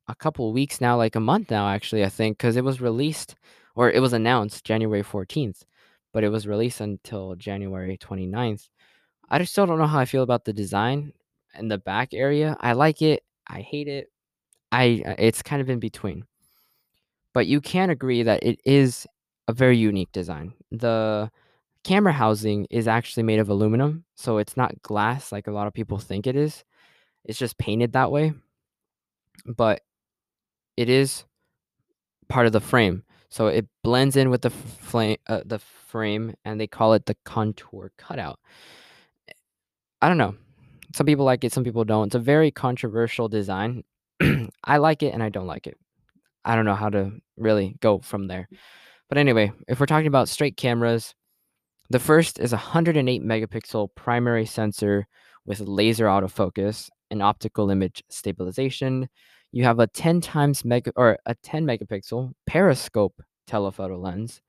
a 0.08 0.16
couple 0.16 0.52
weeks 0.54 0.82
now, 0.82 0.98
like 0.98 1.16
a 1.16 1.20
month 1.20 1.52
now, 1.52 1.70
actually, 1.70 2.04
I 2.04 2.10
think, 2.10 2.38
because 2.38 2.56
it 2.56 2.64
was 2.64 2.82
released 2.82 3.36
or 3.76 3.92
it 3.92 4.02
was 4.02 4.14
announced 4.14 4.66
January 4.66 5.04
14th, 5.04 5.64
but 6.12 6.24
it 6.24 6.30
was 6.30 6.48
released 6.48 6.82
until 6.82 7.36
January 7.36 7.98
29th. 7.98 8.70
I 9.30 9.40
just 9.40 9.52
still 9.52 9.66
don't 9.66 9.80
know 9.80 9.88
how 9.88 10.00
I 10.00 10.06
feel 10.06 10.24
about 10.24 10.46
the 10.46 10.54
design 10.54 11.14
and 11.56 11.72
the 11.72 11.78
back 11.78 12.14
area. 12.14 12.58
I 12.60 12.74
like 12.74 13.02
it. 13.02 13.24
I 13.48 13.62
hate 13.62 13.88
it. 13.88 14.12
I 14.72 15.04
uh, 15.06 15.16
it's 15.18 15.42
kind 15.42 15.62
of 15.62 15.70
in 15.70 15.80
between. 15.80 16.26
But 17.34 17.48
you 17.48 17.62
can 17.62 17.90
agree 17.90 18.24
that 18.24 18.44
it 18.44 18.60
is 18.64 19.08
a 19.48 19.54
very 19.54 19.78
unique 19.78 20.12
design. 20.12 20.54
The 20.72 21.32
camera 21.84 22.14
housing 22.14 22.68
is 22.70 22.88
actually 22.88 23.24
made 23.24 23.40
of 23.40 23.50
aluminum, 23.50 24.06
so 24.16 24.38
it's 24.38 24.56
not 24.56 24.82
glass 24.82 25.32
like 25.32 25.48
a 25.48 25.52
lot 25.52 25.68
of 25.68 25.74
people 25.74 25.98
think 25.98 26.28
it 26.28 26.36
is. 26.36 26.64
It's 27.26 27.40
just 27.40 27.58
painted 27.58 27.94
that 27.94 28.12
way. 28.12 28.34
But 29.46 29.82
it 30.78 30.90
is 30.90 31.26
part 32.30 32.46
of 32.46 32.52
the 32.52 32.62
frame. 32.62 33.04
So 33.30 33.48
it 33.48 33.68
blends 33.84 34.16
in 34.16 34.30
with 34.30 34.42
the 34.42 34.50
flame, 34.50 35.18
uh, 35.28 35.42
the 35.46 35.60
frame, 35.60 36.36
and 36.46 36.60
they 36.60 36.68
call 36.68 36.94
it 36.94 37.06
the 37.06 37.16
contour 37.26 37.92
cutout. 37.98 38.40
I 40.02 40.08
don't 40.08 40.18
know. 40.18 40.36
Some 40.96 41.06
people 41.06 41.26
like 41.26 41.44
it, 41.44 41.52
some 41.52 41.64
people 41.64 41.84
don't. 41.84 42.08
It's 42.08 42.16
a 42.16 42.20
very 42.20 42.52
controversial 42.52 43.28
design. 43.28 43.84
I 44.64 44.78
like 44.78 45.02
it 45.02 45.14
and 45.14 45.24
I 45.24 45.30
don't 45.30 45.48
like 45.48 45.66
it. 45.66 45.78
I 46.46 46.56
don't 46.56 46.66
know 46.66 46.76
how 46.76 46.90
to 46.90 47.14
really 47.38 47.76
go 47.80 48.00
from 48.00 48.28
there. 48.28 48.48
But 49.10 49.18
anyway, 49.18 49.52
if 49.68 49.80
we're 49.80 49.86
talking 49.86 50.08
about 50.08 50.30
straight 50.30 50.58
cameras, 50.58 51.16
the 51.90 52.00
first 52.00 52.40
is 52.40 52.54
a 52.54 52.58
108 52.58 53.24
megapixel 53.24 53.90
primary 53.96 54.46
sensor 54.46 55.08
with 55.46 55.60
laser 55.60 56.06
autofocus 56.06 56.90
and 57.12 57.22
optical 57.22 57.70
image 57.70 58.04
stabilization. 58.10 59.10
You 59.54 59.64
have 59.66 59.78
a 59.78 59.86
10 59.86 60.20
times 60.20 60.66
mega 60.66 60.92
or 60.96 61.20
a 61.28 61.36
10 61.36 61.64
megapixel 61.64 62.34
periscope 62.48 63.22
telephoto 63.46 64.00
lens, 64.00 64.42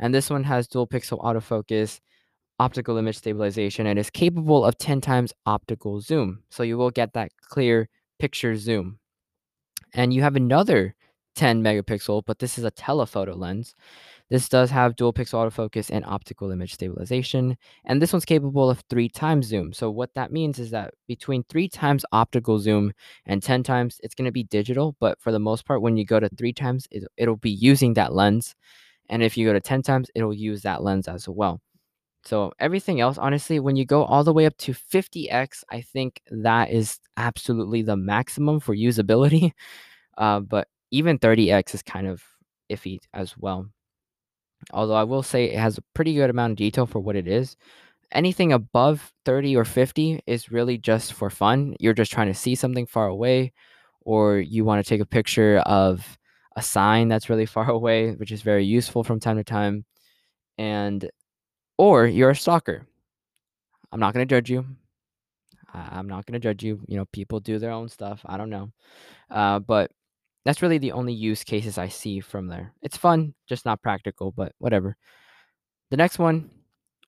and 0.00 0.12
this 0.12 0.28
one 0.28 0.42
has 0.42 0.66
dual 0.66 0.88
pixel 0.88 1.22
autofocus, 1.22 2.00
optical 2.58 2.96
image 2.96 3.18
stabilization, 3.18 3.86
and 3.86 4.00
is 4.00 4.10
capable 4.10 4.64
of 4.64 4.76
10 4.76 5.00
times 5.00 5.32
optical 5.46 6.00
zoom. 6.00 6.42
So 6.50 6.64
you 6.64 6.76
will 6.76 6.90
get 6.90 7.12
that 7.12 7.30
clear 7.40 7.88
picture 8.18 8.56
zoom. 8.56 8.98
And 9.94 10.12
you 10.12 10.22
have 10.22 10.34
another 10.34 10.96
10 11.36 11.62
megapixel, 11.62 12.24
but 12.26 12.40
this 12.40 12.58
is 12.58 12.64
a 12.64 12.72
telephoto 12.72 13.36
lens. 13.36 13.76
This 14.30 14.48
does 14.48 14.70
have 14.70 14.96
dual 14.96 15.12
pixel 15.12 15.34
autofocus 15.44 15.90
and 15.90 16.04
optical 16.04 16.50
image 16.50 16.74
stabilization, 16.74 17.56
and 17.84 18.00
this 18.02 18.12
one's 18.12 18.24
capable 18.26 18.68
of 18.70 18.82
three 18.90 19.08
times 19.08 19.46
zoom. 19.46 19.72
So 19.72 19.90
what 19.90 20.14
that 20.14 20.32
means 20.32 20.58
is 20.58 20.70
that 20.70 20.94
between 21.06 21.44
three 21.44 21.68
times 21.68 22.04
optical 22.12 22.58
zoom 22.58 22.92
and 23.26 23.42
10 23.42 23.62
times, 23.62 24.00
it's 24.02 24.14
going 24.14 24.26
to 24.26 24.32
be 24.32 24.44
digital, 24.44 24.96
but 25.00 25.20
for 25.20 25.32
the 25.32 25.38
most 25.38 25.64
part, 25.66 25.82
when 25.82 25.96
you 25.96 26.04
go 26.04 26.20
to 26.20 26.28
three 26.36 26.52
times, 26.52 26.86
it, 26.90 27.04
it'll 27.16 27.36
be 27.36 27.50
using 27.50 27.94
that 27.94 28.14
lens. 28.14 28.54
And 29.10 29.22
if 29.22 29.36
you 29.36 29.46
go 29.46 29.52
to 29.54 29.60
10 29.60 29.82
times, 29.82 30.10
it'll 30.14 30.34
use 30.34 30.62
that 30.62 30.82
lens 30.82 31.08
as 31.08 31.28
well. 31.28 31.60
So 32.24 32.52
everything 32.58 33.00
else, 33.00 33.16
honestly, 33.18 33.60
when 33.60 33.76
you 33.76 33.86
go 33.86 34.04
all 34.04 34.24
the 34.24 34.32
way 34.32 34.46
up 34.46 34.56
to 34.58 34.72
50x, 34.74 35.64
I 35.70 35.80
think 35.80 36.20
that 36.30 36.70
is 36.70 36.98
absolutely 37.16 37.82
the 37.82 37.96
maximum 37.96 38.60
for 38.60 38.74
usability. 38.74 39.52
Uh, 40.18 40.40
but 40.40 40.66
even 40.90 41.16
30x 41.16 41.74
is 41.74 41.82
kind 41.82 42.08
of 42.08 42.20
iffy 42.72 42.98
as 43.14 43.38
well. 43.38 43.68
Although 44.72 44.94
I 44.94 45.04
will 45.04 45.22
say 45.22 45.46
it 45.46 45.58
has 45.58 45.78
a 45.78 45.82
pretty 45.94 46.14
good 46.14 46.30
amount 46.30 46.52
of 46.52 46.56
detail 46.56 46.86
for 46.86 47.00
what 47.00 47.16
it 47.16 47.26
is. 47.26 47.56
Anything 48.12 48.52
above 48.52 49.12
30 49.24 49.56
or 49.56 49.64
50 49.64 50.20
is 50.26 50.50
really 50.50 50.78
just 50.78 51.12
for 51.12 51.30
fun. 51.30 51.76
You're 51.78 51.94
just 51.94 52.12
trying 52.12 52.28
to 52.28 52.34
see 52.34 52.54
something 52.54 52.86
far 52.86 53.06
away, 53.06 53.52
or 54.00 54.38
you 54.38 54.64
want 54.64 54.84
to 54.84 54.88
take 54.88 55.00
a 55.00 55.06
picture 55.06 55.58
of 55.58 56.18
a 56.56 56.62
sign 56.62 57.08
that's 57.08 57.28
really 57.28 57.46
far 57.56 57.70
away, 57.70 58.12
which 58.12 58.32
is 58.32 58.42
very 58.42 58.64
useful 58.64 59.04
from 59.04 59.20
time 59.20 59.36
to 59.36 59.44
time. 59.44 59.84
And, 60.56 61.08
or 61.76 62.06
you're 62.06 62.30
a 62.30 62.36
stalker. 62.36 62.86
I'm 63.92 64.00
not 64.00 64.14
going 64.14 64.26
to 64.26 64.34
judge 64.34 64.50
you. 64.50 64.64
I'm 65.72 66.08
not 66.08 66.26
going 66.26 66.40
to 66.40 66.40
judge 66.40 66.62
you. 66.62 66.80
You 66.88 66.96
know, 66.96 67.04
people 67.06 67.40
do 67.40 67.58
their 67.58 67.70
own 67.70 67.88
stuff. 67.88 68.20
I 68.24 68.36
don't 68.36 68.50
know. 68.50 68.70
Uh, 69.30 69.58
but 69.58 69.90
that's 70.48 70.62
really 70.62 70.78
the 70.78 70.92
only 70.92 71.12
use 71.12 71.44
cases 71.44 71.76
I 71.76 71.88
see 71.88 72.20
from 72.20 72.46
there. 72.46 72.72
It's 72.80 72.96
fun, 72.96 73.34
just 73.46 73.66
not 73.66 73.82
practical, 73.82 74.32
but 74.32 74.52
whatever. 74.56 74.96
The 75.90 75.98
next 75.98 76.18
one, 76.18 76.48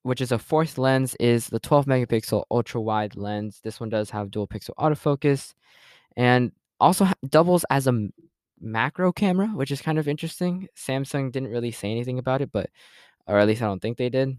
which 0.03 0.21
is 0.21 0.31
a 0.31 0.39
fourth 0.39 0.77
lens, 0.77 1.17
is 1.19 1.47
the 1.47 1.59
12 1.59 1.87
megapixel 1.87 2.45
ultra 2.51 2.83
wide 2.83 3.17
lens. 3.17 3.63
This 3.65 3.81
one 3.81 3.89
does 3.89 4.11
have 4.11 4.31
dual 4.31 4.47
pixel 4.47 4.75
autofocus 4.79 5.55
and 6.19 6.53
also 6.81 7.07
doubles 7.31 7.65
as 7.71 7.87
a 7.87 8.09
macro 8.61 9.11
camera, 9.11 9.47
which 9.47 9.71
is 9.71 9.81
kind 9.81 9.99
of 9.99 10.07
interesting. 10.07 10.69
Samsung 10.77 11.33
didn't 11.33 11.51
really 11.51 11.71
say 11.71 11.91
anything 11.91 12.19
about 12.19 12.43
it, 12.43 12.53
but 12.53 12.69
or 13.27 13.39
at 13.39 13.47
least 13.47 13.63
I 13.63 13.67
don't 13.69 13.81
think 13.81 13.97
they 13.97 14.11
did. 14.11 14.37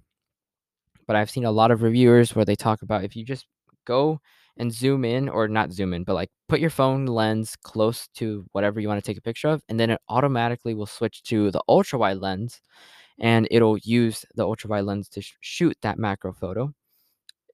But 1.08 1.16
I've 1.16 1.32
seen 1.32 1.46
a 1.46 1.52
lot 1.52 1.72
of 1.72 1.82
reviewers 1.82 2.36
where 2.36 2.46
they 2.46 2.56
talk 2.56 2.84
about 2.84 3.04
if 3.04 3.16
you 3.16 3.26
just 3.26 3.48
go 3.84 4.22
and 4.58 4.72
zoom 4.74 5.06
in 5.06 5.30
or 5.30 5.48
not 5.48 5.72
zoom 5.72 5.94
in, 5.94 6.04
but 6.04 6.14
like 6.14 6.30
put 6.50 6.60
your 6.60 6.70
phone 6.70 7.06
lens 7.06 7.56
close 7.64 8.08
to 8.16 8.46
whatever 8.52 8.80
you 8.80 8.88
want 8.88 9.04
to 9.04 9.08
take 9.10 9.18
a 9.18 9.22
picture 9.22 9.50
of, 9.50 9.62
and 9.70 9.80
then 9.80 9.90
it 9.90 10.02
automatically 10.10 10.74
will 10.74 10.86
switch 10.86 11.24
to 11.24 11.52
the 11.52 11.62
ultra 11.70 11.98
wide 12.00 12.18
lens 12.18 12.62
and 13.20 13.48
it'll 13.52 13.78
use 13.80 14.26
the 14.36 14.44
ultra 14.46 14.70
wide 14.70 14.86
lens 14.86 15.10
to 15.10 15.22
sh- 15.22 15.36
shoot 15.42 15.78
that 15.82 16.00
macro 16.00 16.34
photo. 16.34 16.74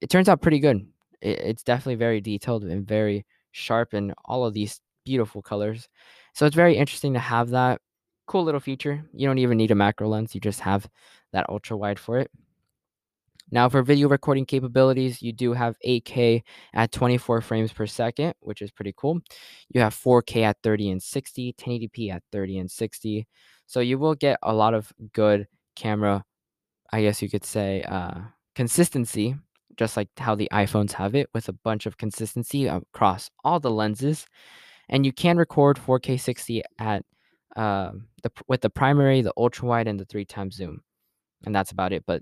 It 0.01 0.09
turns 0.09 0.29
out 0.29 0.41
pretty 0.41 0.59
good. 0.59 0.87
It, 1.21 1.39
it's 1.39 1.63
definitely 1.63 1.95
very 1.95 2.21
detailed 2.21 2.63
and 2.63 2.87
very 2.87 3.25
sharp 3.51 3.93
and 3.93 4.13
all 4.25 4.45
of 4.45 4.53
these 4.53 4.79
beautiful 5.05 5.41
colors. 5.41 5.87
So 6.33 6.45
it's 6.45 6.55
very 6.55 6.77
interesting 6.77 7.13
to 7.13 7.19
have 7.19 7.49
that 7.49 7.81
cool 8.27 8.43
little 8.43 8.59
feature. 8.59 9.03
You 9.13 9.27
don't 9.27 9.37
even 9.39 9.57
need 9.57 9.71
a 9.71 9.75
macro 9.75 10.07
lens, 10.09 10.35
you 10.35 10.41
just 10.41 10.59
have 10.61 10.87
that 11.33 11.49
ultra 11.49 11.77
wide 11.77 11.99
for 11.99 12.17
it. 12.19 12.29
Now, 13.49 13.69
for 13.69 13.81
video 13.81 14.09
recording 14.09 14.45
capabilities, 14.45 15.21
you 15.21 15.31
do 15.31 15.53
have 15.53 15.77
8K 15.85 16.41
at 16.73 16.91
24 16.91 17.41
frames 17.41 17.71
per 17.71 17.85
second, 17.85 18.33
which 18.41 18.61
is 18.61 18.71
pretty 18.71 18.93
cool. 18.97 19.19
You 19.69 19.79
have 19.81 19.93
4K 19.93 20.43
at 20.43 20.57
30 20.63 20.91
and 20.91 21.03
60, 21.03 21.53
1080p 21.53 22.11
at 22.13 22.23
30 22.31 22.57
and 22.59 22.71
60. 22.71 23.25
So 23.65 23.79
you 23.79 23.97
will 23.97 24.15
get 24.15 24.37
a 24.43 24.53
lot 24.53 24.73
of 24.73 24.91
good 25.13 25.47
camera, 25.75 26.25
I 26.91 27.01
guess 27.01 27.21
you 27.21 27.29
could 27.29 27.45
say, 27.45 27.83
uh, 27.83 28.19
consistency, 28.53 29.35
just 29.77 29.95
like 29.95 30.09
how 30.17 30.35
the 30.35 30.49
iPhones 30.51 30.91
have 30.93 31.15
it, 31.15 31.29
with 31.33 31.47
a 31.47 31.53
bunch 31.53 31.85
of 31.85 31.97
consistency 31.97 32.67
across 32.67 33.29
all 33.45 33.59
the 33.61 33.71
lenses. 33.71 34.25
And 34.89 35.05
you 35.05 35.13
can 35.13 35.37
record 35.37 35.77
4K 35.77 36.19
60 36.19 36.63
at 36.79 37.03
uh, 37.55 37.91
the 38.23 38.31
with 38.47 38.61
the 38.61 38.69
primary, 38.69 39.21
the 39.21 39.33
ultra 39.37 39.67
wide, 39.67 39.87
and 39.87 39.99
the 39.99 40.05
three 40.05 40.25
times 40.25 40.55
zoom, 40.55 40.81
and 41.45 41.55
that's 41.55 41.71
about 41.71 41.91
it. 41.91 42.03
But 42.05 42.21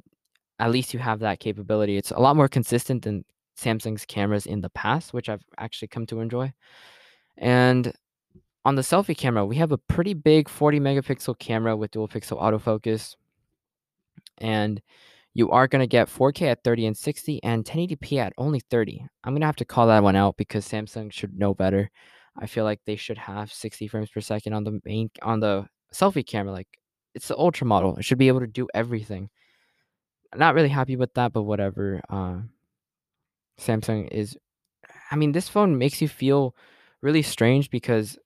at 0.60 0.72
least 0.72 0.94
you 0.94 1.00
have 1.00 1.20
that 1.20 1.40
capability. 1.40 1.98
It's 1.98 2.12
a 2.12 2.20
lot 2.20 2.36
more 2.36 2.48
consistent 2.48 3.04
than 3.04 3.26
Samsung's 3.58 4.06
cameras 4.06 4.46
in 4.46 4.62
the 4.62 4.70
past, 4.70 5.14
which 5.14 5.30
I've 5.30 5.44
actually 5.58 5.90
come 5.90 6.06
to 6.08 6.20
enjoy. 6.20 6.54
And 7.38 7.94
on 8.64 8.76
the 8.76 8.82
selfie 8.82 9.18
camera, 9.18 9.46
we 9.46 9.58
have 9.58 9.72
a 9.72 9.78
pretty 9.78 10.14
big 10.14 10.50
40 10.50 10.80
megapixel 10.80 11.38
camera 11.40 11.76
with 11.76 11.92
dual 11.92 12.08
pixel 12.08 12.42
autofocus. 12.42 13.16
And 14.40 14.82
you 15.34 15.52
are 15.52 15.68
going 15.68 15.82
to 15.82 15.88
get 15.88 16.08
4K 16.08 16.44
at 16.44 16.64
30 16.64 16.88
and 16.88 16.98
60 16.98 17.44
and 17.44 17.66
1080p 17.66 18.18
at 18.18 18.34
only 18.38 18.62
30. 18.62 19.06
I'm 19.24 19.34
going 19.34 19.42
to 19.42 19.46
have 19.46 19.58
to 19.58 19.66
call 19.66 19.88
that 19.88 20.04
one 20.04 20.16
out 20.16 20.38
because 20.38 20.68
Samsung 20.68 21.12
should 21.12 21.38
know 21.38 21.54
better. 21.54 21.92
I 22.38 22.48
feel 22.48 22.64
like 22.64 22.80
they 22.86 22.96
should 22.96 23.18
have 23.18 23.52
60 23.52 23.88
frames 23.88 24.10
per 24.10 24.22
second 24.22 24.54
on 24.54 24.64
the 24.64 24.80
main 24.84 25.10
on 25.22 25.40
the 25.40 25.68
selfie 25.94 26.26
camera 26.26 26.52
like 26.52 26.68
it's 27.14 27.30
the 27.30 27.38
ultra 27.38 27.66
model. 27.66 27.96
It 27.98 28.04
should 28.04 28.18
be 28.18 28.28
able 28.28 28.42
to 28.42 28.48
do 28.48 28.68
everything 28.74 29.30
not 30.38 30.56
really 30.56 30.70
happy 30.70 30.96
with 30.96 31.14
that, 31.16 31.34
but 31.34 31.44
whatever. 31.44 32.02
Uh, 32.10 32.40
Samsung 33.60 34.08
is, 34.12 34.38
I 35.12 35.16
mean, 35.16 35.32
this 35.32 35.50
phone 35.50 35.78
makes 35.78 36.02
you 36.02 36.08
feel 36.08 36.56
really 37.02 37.22
strange 37.22 37.70
because 37.70 38.18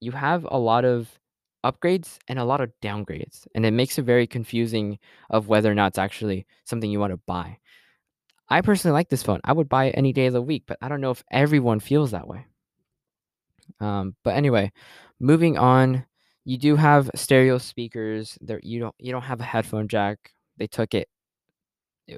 you 0.00 0.12
have 0.12 0.46
a 0.50 0.58
lot 0.58 0.84
of 0.84 1.18
upgrades 1.64 2.18
and 2.28 2.38
a 2.38 2.44
lot 2.44 2.60
of 2.60 2.72
downgrades, 2.82 3.46
and 3.54 3.64
it 3.64 3.70
makes 3.72 3.98
it 3.98 4.02
very 4.02 4.26
confusing 4.26 4.98
of 5.30 5.48
whether 5.48 5.70
or 5.70 5.74
not 5.74 5.88
it's 5.88 5.98
actually 5.98 6.46
something 6.64 6.90
you 6.90 7.00
want 7.00 7.12
to 7.12 7.20
buy. 7.26 7.58
I 8.48 8.60
personally 8.60 8.92
like 8.92 9.08
this 9.08 9.22
phone. 9.22 9.40
I 9.44 9.52
would 9.52 9.68
buy 9.68 9.86
it 9.86 9.94
any 9.96 10.12
day 10.12 10.26
of 10.26 10.32
the 10.32 10.42
week, 10.42 10.64
but 10.66 10.78
I 10.82 10.88
don't 10.88 11.00
know 11.00 11.10
if 11.10 11.24
everyone 11.30 11.80
feels 11.80 12.10
that 12.10 12.28
way. 12.28 12.46
Um, 13.80 14.14
but 14.24 14.34
anyway, 14.34 14.72
moving 15.20 15.56
on, 15.56 16.04
you 16.44 16.58
do 16.58 16.76
have 16.76 17.10
stereo 17.14 17.58
speakers. 17.58 18.36
There, 18.40 18.60
you 18.62 18.80
don't 18.80 18.94
you 18.98 19.12
don't 19.12 19.22
have 19.22 19.40
a 19.40 19.44
headphone 19.44 19.88
jack. 19.88 20.32
They 20.58 20.66
took 20.66 20.94
it 20.94 21.08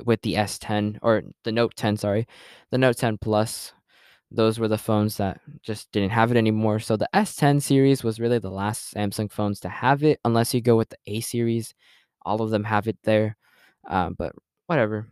with 0.05 0.23
the 0.23 0.35
S10 0.35 0.99
or 1.03 1.23
the 1.45 1.53
Note 1.53 1.75
10, 1.77 1.97
sorry, 1.97 2.27
the 2.71 2.79
Note 2.79 2.97
10 2.97 3.19
Plus. 3.19 3.73
Those 4.31 4.59
were 4.59 4.69
the 4.69 4.79
phones 4.79 5.17
that 5.19 5.41
just 5.63 5.93
didn't 5.93 6.11
have 6.11 6.31
it 6.31 6.37
anymore. 6.37 6.81
So 6.81 6.97
the 6.97 7.09
S10 7.15 7.63
series 7.63 8.03
was 8.03 8.19
really 8.19 8.39
the 8.39 8.51
last 8.51 8.95
Samsung 8.95 9.31
phones 9.31 9.61
to 9.61 9.69
have 9.69 10.03
it, 10.03 10.19
unless 10.25 10.53
you 10.53 10.61
go 10.61 10.77
with 10.77 10.89
the 10.89 10.97
A 11.07 11.21
series. 11.21 11.75
All 12.23 12.43
of 12.43 12.51
them 12.51 12.65
have 12.65 12.89
it 12.89 12.99
there, 13.05 13.37
uh, 13.89 14.11
but 14.11 14.33
whatever. 14.67 15.07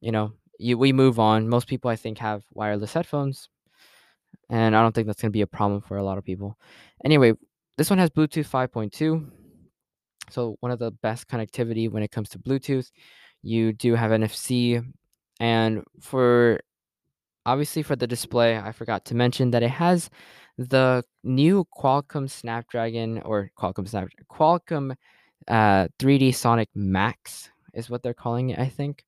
You 0.00 0.12
know, 0.12 0.32
you, 0.58 0.76
we 0.76 0.92
move 0.92 1.18
on. 1.18 1.48
Most 1.48 1.68
people, 1.68 1.90
I 1.90 1.96
think, 1.96 2.18
have 2.18 2.44
wireless 2.52 2.92
headphones, 2.92 3.48
and 4.50 4.76
I 4.76 4.82
don't 4.82 4.94
think 4.94 5.06
that's 5.06 5.22
going 5.22 5.30
to 5.30 5.36
be 5.36 5.42
a 5.42 5.46
problem 5.46 5.80
for 5.80 5.96
a 5.96 6.02
lot 6.02 6.18
of 6.18 6.24
people. 6.24 6.58
Anyway, 7.04 7.32
this 7.78 7.88
one 7.88 7.98
has 7.98 8.10
Bluetooth 8.10 8.48
5.2, 8.48 9.30
so 10.30 10.56
one 10.60 10.72
of 10.72 10.78
the 10.78 10.90
best 10.90 11.28
connectivity 11.28 11.90
when 11.90 12.02
it 12.02 12.10
comes 12.10 12.28
to 12.30 12.38
Bluetooth 12.38 12.90
you 13.46 13.72
do 13.72 13.94
have 13.94 14.10
NFC. 14.10 14.84
And 15.38 15.84
for 16.00 16.60
obviously 17.44 17.82
for 17.82 17.96
the 17.96 18.06
display, 18.06 18.58
I 18.58 18.72
forgot 18.72 19.04
to 19.06 19.14
mention 19.14 19.50
that 19.52 19.62
it 19.62 19.70
has 19.70 20.10
the 20.58 21.04
new 21.22 21.66
Qualcomm 21.76 22.28
Snapdragon 22.28 23.22
or 23.22 23.50
Qualcomm 23.58 23.88
Snapdragon, 23.88 24.26
Qualcomm 24.30 24.94
uh, 25.48 25.88
3D 25.98 26.34
Sonic 26.34 26.68
Max 26.74 27.50
is 27.74 27.88
what 27.90 28.02
they're 28.02 28.14
calling 28.14 28.50
it, 28.50 28.58
I 28.58 28.68
think. 28.68 29.04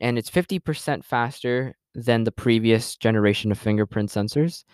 And 0.00 0.18
it's 0.18 0.30
50% 0.30 1.04
faster 1.04 1.76
than 1.94 2.24
the 2.24 2.32
previous 2.32 2.96
generation 2.96 3.52
of 3.52 3.58
fingerprint 3.58 4.10
sensors. 4.10 4.64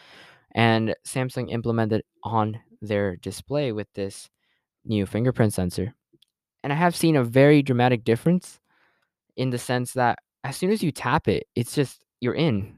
And 0.54 0.94
Samsung 1.06 1.50
implemented 1.50 2.02
on 2.22 2.60
their 2.80 3.16
display 3.16 3.72
with 3.72 3.88
this 3.94 4.30
new 4.84 5.04
fingerprint 5.06 5.52
sensor. 5.52 5.94
And 6.62 6.72
I 6.72 6.76
have 6.76 6.94
seen 6.94 7.16
a 7.16 7.24
very 7.24 7.62
dramatic 7.62 8.04
difference 8.04 8.60
in 9.36 9.50
the 9.50 9.58
sense 9.58 9.92
that 9.92 10.18
as 10.44 10.56
soon 10.56 10.70
as 10.70 10.82
you 10.82 10.92
tap 10.92 11.28
it, 11.28 11.46
it's 11.54 11.74
just 11.74 12.04
you're 12.20 12.34
in. 12.34 12.74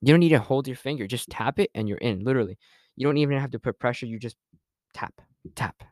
You 0.00 0.12
don't 0.12 0.20
need 0.20 0.28
to 0.30 0.38
hold 0.38 0.66
your 0.66 0.76
finger, 0.76 1.06
just 1.06 1.28
tap 1.30 1.58
it 1.58 1.70
and 1.74 1.88
you're 1.88 1.98
in, 1.98 2.20
literally. 2.20 2.58
You 2.96 3.06
don't 3.06 3.16
even 3.16 3.38
have 3.38 3.50
to 3.52 3.58
put 3.58 3.78
pressure, 3.78 4.06
you 4.06 4.18
just 4.18 4.36
tap, 4.94 5.14
tap. 5.54 5.82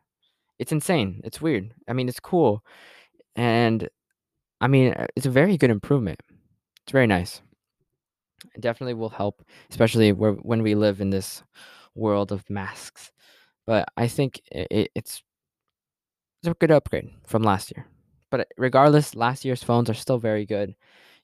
It's 0.59 0.73
insane. 0.73 1.21
It's 1.25 1.41
weird. 1.41 1.73
I 1.89 1.93
mean, 1.93 2.09
it's 2.09 2.21
cool. 2.21 2.65
And 3.35 3.89
I 4.61 4.69
mean, 4.69 4.95
uh, 4.95 5.07
it's 5.17 5.27
a 5.27 5.31
very 5.31 5.57
good 5.57 5.71
improvement. 5.71 6.21
It's 6.83 6.93
very 6.93 7.07
nice. 7.07 7.43
It 8.55 8.61
definitely 8.61 8.95
will 8.95 9.11
help, 9.11 9.45
especially 9.71 10.13
where, 10.13 10.33
when 10.33 10.63
we 10.63 10.75
live 10.75 11.01
in 11.01 11.11
this 11.11 11.43
world 11.95 12.33
of 12.33 12.49
masks. 12.49 13.13
But 13.67 13.89
I 13.97 14.09
think 14.09 14.41
it, 14.51 14.91
it's, 14.95 15.23
it's 16.43 16.51
a 16.51 16.55
good 16.55 16.71
upgrade 16.71 17.11
from 17.27 17.43
last 17.43 17.73
year. 17.77 17.87
But 18.31 18.49
regardless, 18.59 19.15
last 19.15 19.45
year's 19.45 19.63
phones 19.63 19.89
are 19.91 19.95
still 19.95 20.19
very 20.19 20.47
good. 20.47 20.75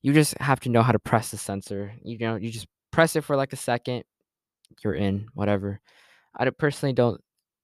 You 0.02 0.12
just 0.12 0.36
have 0.38 0.60
to 0.60 0.68
know 0.68 0.82
how 0.82 0.92
to 0.92 0.98
press 0.98 1.30
the 1.30 1.38
sensor. 1.38 1.94
You 2.02 2.18
know, 2.18 2.36
you 2.36 2.50
just 2.50 2.66
press 2.90 3.16
it 3.16 3.24
for 3.24 3.36
like 3.36 3.52
a 3.52 3.56
second, 3.56 4.04
you're 4.82 4.94
in, 4.94 5.28
whatever. 5.34 5.80
I 6.36 6.48
personally 6.50 6.92
don't 6.92 7.20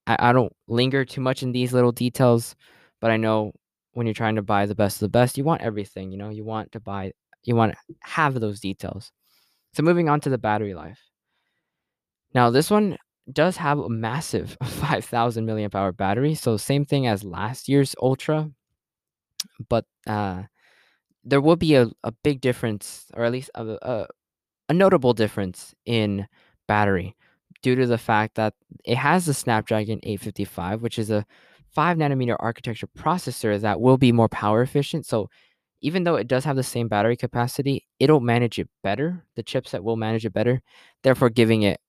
I, 0.07 0.17
I 0.31 0.33
don't 0.33 0.53
linger 0.67 1.05
too 1.05 1.21
much 1.21 1.43
in 1.43 1.53
these 1.53 1.73
little 1.73 1.93
details, 1.93 2.57
but 3.01 3.11
I 3.11 3.17
know 3.17 3.53
when 3.93 4.07
you're 4.07 4.15
trying 4.15 4.37
to 4.37 4.43
buy 4.43 4.67
the 4.67 4.75
best 4.75 4.97
of 4.97 5.01
the 5.01 5.11
best, 5.11 5.39
you 5.39 5.45
want 5.45 5.63
everything, 5.63 6.11
you 6.11 6.19
know, 6.19 6.31
you 6.31 6.45
want 6.45 6.73
to 6.73 6.81
buy 6.81 7.13
you 7.45 7.55
want 7.55 7.73
to 7.73 7.79
have 8.01 8.41
those 8.41 8.61
details. 8.61 9.13
So 9.75 9.83
moving 9.83 10.09
on 10.09 10.21
to 10.23 10.31
the 10.31 10.39
battery 10.39 10.75
life. 10.75 11.01
Now 12.35 12.51
this 12.51 12.71
one 12.71 12.97
does 13.33 13.57
have 13.59 13.79
a 13.79 13.89
massive 13.89 14.57
5000 14.65 15.47
milliamp 15.47 15.75
hour 15.75 15.93
battery, 15.93 16.35
so 16.35 16.57
same 16.57 16.85
thing 16.85 17.07
as 17.07 17.25
last 17.25 17.69
year's 17.69 17.95
Ultra, 18.03 18.51
but 19.69 19.85
uh, 20.07 20.45
there 21.25 21.41
will 21.41 21.57
be 21.57 21.75
a, 21.75 21.91
a 22.05 22.13
big 22.13 22.41
difference, 22.41 23.07
or 23.15 23.25
at 23.25 23.33
least 23.33 23.51
a, 23.55 23.67
a, 23.83 24.07
a 24.69 24.75
notable 24.75 25.13
difference 25.13 25.75
in 25.87 26.27
battery 26.67 27.17
due 27.63 27.75
to 27.75 27.87
the 27.87 27.99
fact 27.99 28.37
that 28.37 28.55
it 28.85 28.97
has 28.97 29.27
the 29.27 29.35
Snapdragon 29.35 30.01
855, 30.03 30.83
which 30.83 30.99
is 30.99 31.11
a 31.11 31.27
5 31.71 31.97
nanometer 31.97 32.37
architecture 32.39 32.89
processor 32.97 33.61
that 33.61 33.81
will 33.81 33.99
be 33.99 34.13
more 34.13 34.29
power 34.29 34.63
efficient. 34.63 35.07
So 35.07 35.29
even 35.81 36.05
though 36.05 36.17
it 36.17 36.29
does 36.29 36.45
have 36.45 36.57
the 36.57 36.63
same 36.63 36.89
battery 36.89 37.17
capacity, 37.17 37.87
it'll 37.99 38.21
manage 38.21 38.59
it 38.59 38.69
better. 38.83 39.25
The 39.37 39.45
chipset 39.45 39.83
will 39.83 39.97
manage 39.97 40.27
it 40.27 40.33
better, 40.33 40.63
therefore 41.03 41.31
giving 41.31 41.63
it 41.63 41.81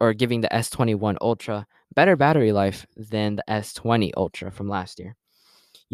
or 0.00 0.12
giving 0.12 0.40
the 0.40 0.48
S21 0.48 1.16
Ultra 1.20 1.66
better 1.94 2.16
battery 2.16 2.52
life 2.52 2.86
than 2.96 3.36
the 3.36 3.44
S20 3.48 4.12
Ultra 4.16 4.50
from 4.50 4.68
last 4.68 4.98
year. 4.98 5.16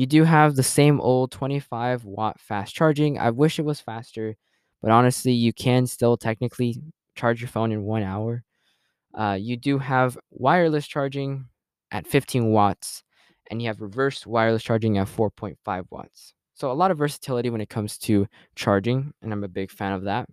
You 0.01 0.07
do 0.07 0.25
have 0.25 0.57
the 0.57 0.63
same 0.63 0.99
old 0.99 1.31
25 1.31 2.07
watt 2.07 2.41
fast 2.41 2.75
charging. 2.75 3.19
I 3.19 3.29
wish 3.29 3.59
it 3.59 3.67
was 3.67 3.83
faster, 3.83 4.35
but 4.81 4.91
honestly, 4.91 5.33
you 5.33 5.53
can 5.53 5.87
still 5.87 6.17
technically 6.17 6.81
charge 7.15 7.43
your 7.43 7.49
phone 7.49 7.71
in 7.71 7.83
one 7.83 8.03
hour. 8.03 8.43
Uh, 9.13 9.37
you 9.39 9.59
do 9.59 9.77
have 9.77 10.17
wireless 10.31 10.87
charging 10.87 11.51
at 11.91 12.07
15 12.07 12.47
watts, 12.47 13.03
and 13.51 13.61
you 13.61 13.69
have 13.69 13.83
reverse 13.83 14.27
wireless 14.27 14.63
charging 14.63 14.97
at 14.97 15.07
4.5 15.07 15.85
watts. 15.91 16.33
So, 16.55 16.71
a 16.71 16.73
lot 16.73 16.91
of 16.91 16.97
versatility 16.97 17.51
when 17.51 17.61
it 17.61 17.69
comes 17.69 17.99
to 17.99 18.27
charging, 18.55 19.13
and 19.21 19.35
I'm 19.35 19.45
a 19.45 19.49
big 19.49 19.71
fan 19.71 19.93
of 19.93 20.05
that. 20.05 20.31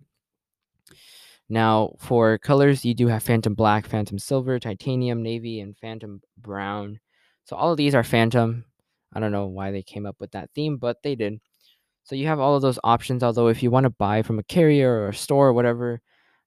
Now, 1.50 1.92
for 1.98 2.38
colors, 2.38 2.86
you 2.86 2.94
do 2.94 3.08
have 3.08 3.22
Phantom 3.22 3.52
Black, 3.52 3.86
Phantom 3.86 4.18
Silver, 4.18 4.58
Titanium, 4.58 5.22
Navy, 5.22 5.60
and 5.60 5.76
Phantom 5.76 6.22
Brown. 6.38 7.00
So, 7.44 7.54
all 7.54 7.72
of 7.72 7.76
these 7.76 7.94
are 7.94 8.02
Phantom. 8.02 8.64
I 9.12 9.20
don't 9.20 9.32
know 9.32 9.46
why 9.46 9.70
they 9.70 9.82
came 9.82 10.06
up 10.06 10.16
with 10.20 10.32
that 10.32 10.50
theme, 10.54 10.76
but 10.76 11.02
they 11.02 11.14
did. 11.14 11.40
So 12.04 12.14
you 12.14 12.26
have 12.26 12.40
all 12.40 12.56
of 12.56 12.62
those 12.62 12.78
options. 12.84 13.22
Although 13.22 13.48
if 13.48 13.62
you 13.62 13.70
want 13.70 13.84
to 13.84 13.90
buy 13.90 14.22
from 14.22 14.38
a 14.38 14.44
carrier 14.44 14.90
or 14.90 15.08
a 15.08 15.14
store 15.14 15.48
or 15.48 15.52
whatever 15.52 16.00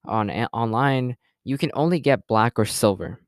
on 0.06 0.30
online, 0.30 1.18
you 1.44 1.58
can 1.58 1.72
only 1.74 2.00
get 2.00 2.28
black 2.28 2.58
or 2.58 2.66
silver. 2.66 3.20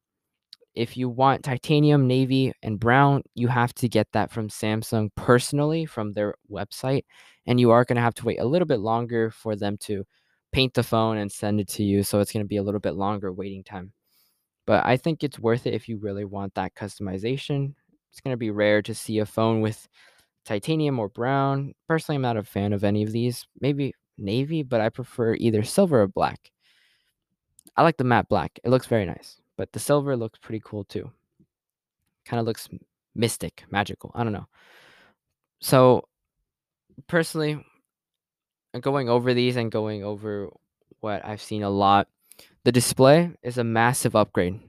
If 0.76 0.98
you 0.98 1.08
want 1.08 1.44
titanium, 1.44 2.08
navy, 2.08 2.52
and 2.64 2.80
brown, 2.80 3.22
you 3.36 3.48
have 3.48 3.74
to 3.76 3.88
get 3.88 4.08
that 4.14 4.32
from 4.32 4.50
Samsung 4.50 5.10
personally 5.16 5.86
from 5.86 6.14
their 6.14 6.34
website. 6.50 7.06
And 7.46 7.60
you 7.60 7.72
are 7.72 7.86
going 7.86 7.98
to 7.98 8.02
have 8.02 8.16
to 8.16 8.26
wait 8.26 8.40
a 8.40 8.46
little 8.46 8.66
bit 8.66 8.80
longer 8.80 9.30
for 9.30 9.56
them 9.56 9.78
to 9.82 10.04
paint 10.52 10.74
the 10.74 10.82
phone 10.82 11.18
and 11.18 11.32
send 11.32 11.60
it 11.60 11.68
to 11.68 11.84
you. 11.84 12.02
So 12.02 12.20
it's 12.20 12.32
going 12.32 12.44
to 12.44 12.48
be 12.48 12.58
a 12.58 12.64
little 12.64 12.80
bit 12.80 12.96
longer 12.96 13.32
waiting 13.32 13.64
time. 13.64 13.94
But 14.66 14.86
I 14.86 14.98
think 14.98 15.24
it's 15.24 15.38
worth 15.38 15.68
it 15.68 15.74
if 15.74 15.88
you 15.88 15.98
really 15.98 16.26
want 16.26 16.56
that 16.56 16.74
customization 16.74 17.76
it's 18.14 18.22
going 18.22 18.34
to 18.34 18.38
be 18.38 18.52
rare 18.52 18.84
to 18.84 18.94
see 18.94 19.18
a 19.18 19.26
phone 19.26 19.62
with 19.62 19.88
titanium 20.46 21.00
or 21.00 21.10
brown. 21.10 21.74
Personally, 21.88 22.18
I'm 22.18 22.22
not 22.22 22.38
a 22.38 22.44
fan 22.44 22.72
of 22.72 22.84
any 22.84 23.02
of 23.02 23.12
these. 23.12 23.48
Maybe 23.60 23.96
navy, 24.20 24.62
but 24.62 24.82
I 24.82 24.90
prefer 24.90 25.34
either 25.34 25.64
silver 25.64 26.04
or 26.04 26.08
black. 26.08 26.52
I 27.76 27.82
like 27.82 27.98
the 27.98 28.04
matte 28.04 28.30
black. 28.30 28.60
It 28.64 28.70
looks 28.70 28.86
very 28.86 29.08
nice, 29.08 29.42
but 29.58 29.72
the 29.74 29.80
silver 29.80 30.16
looks 30.16 30.38
pretty 30.38 30.62
cool 30.64 30.84
too. 30.84 31.12
Kind 32.24 32.40
of 32.40 32.46
looks 32.46 32.70
mystic, 33.16 33.64
magical. 33.72 34.12
I 34.14 34.24
don't 34.24 34.34
know. 34.34 34.46
So, 35.60 36.08
personally, 37.08 37.66
uh, 38.76 38.80
going 38.80 39.10
over 39.10 39.34
these 39.34 39.56
and 39.56 39.72
going 39.72 40.04
over 40.04 40.52
what 41.00 41.26
I've 41.26 41.42
seen 41.42 41.64
a 41.64 41.70
lot, 41.72 42.10
the 42.64 42.72
display 42.72 43.32
is 43.42 43.58
a 43.58 43.64
massive 43.64 44.16
upgrade. 44.16 44.60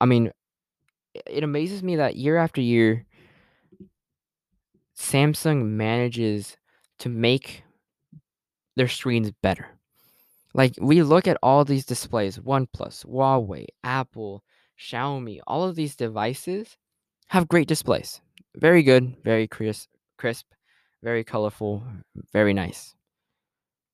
I 0.00 0.06
mean, 0.06 0.32
it 1.26 1.44
amazes 1.44 1.82
me 1.82 1.96
that 1.96 2.16
year 2.16 2.36
after 2.36 2.60
year, 2.60 3.04
Samsung 4.96 5.64
manages 5.64 6.56
to 6.98 7.08
make 7.08 7.62
their 8.76 8.88
screens 8.88 9.30
better. 9.42 9.68
Like 10.54 10.74
we 10.80 11.02
look 11.02 11.28
at 11.28 11.38
all 11.42 11.64
these 11.64 11.84
displays, 11.84 12.38
OnePlus, 12.38 13.06
Huawei, 13.06 13.66
Apple, 13.84 14.42
Xiaomi, 14.78 15.40
all 15.46 15.64
of 15.64 15.76
these 15.76 15.96
devices 15.96 16.76
have 17.28 17.48
great 17.48 17.68
displays. 17.68 18.20
Very 18.56 18.82
good, 18.82 19.16
very 19.22 19.46
crisp, 19.46 19.88
crisp, 20.16 20.46
very 21.02 21.22
colorful, 21.22 21.84
very 22.32 22.54
nice. 22.54 22.94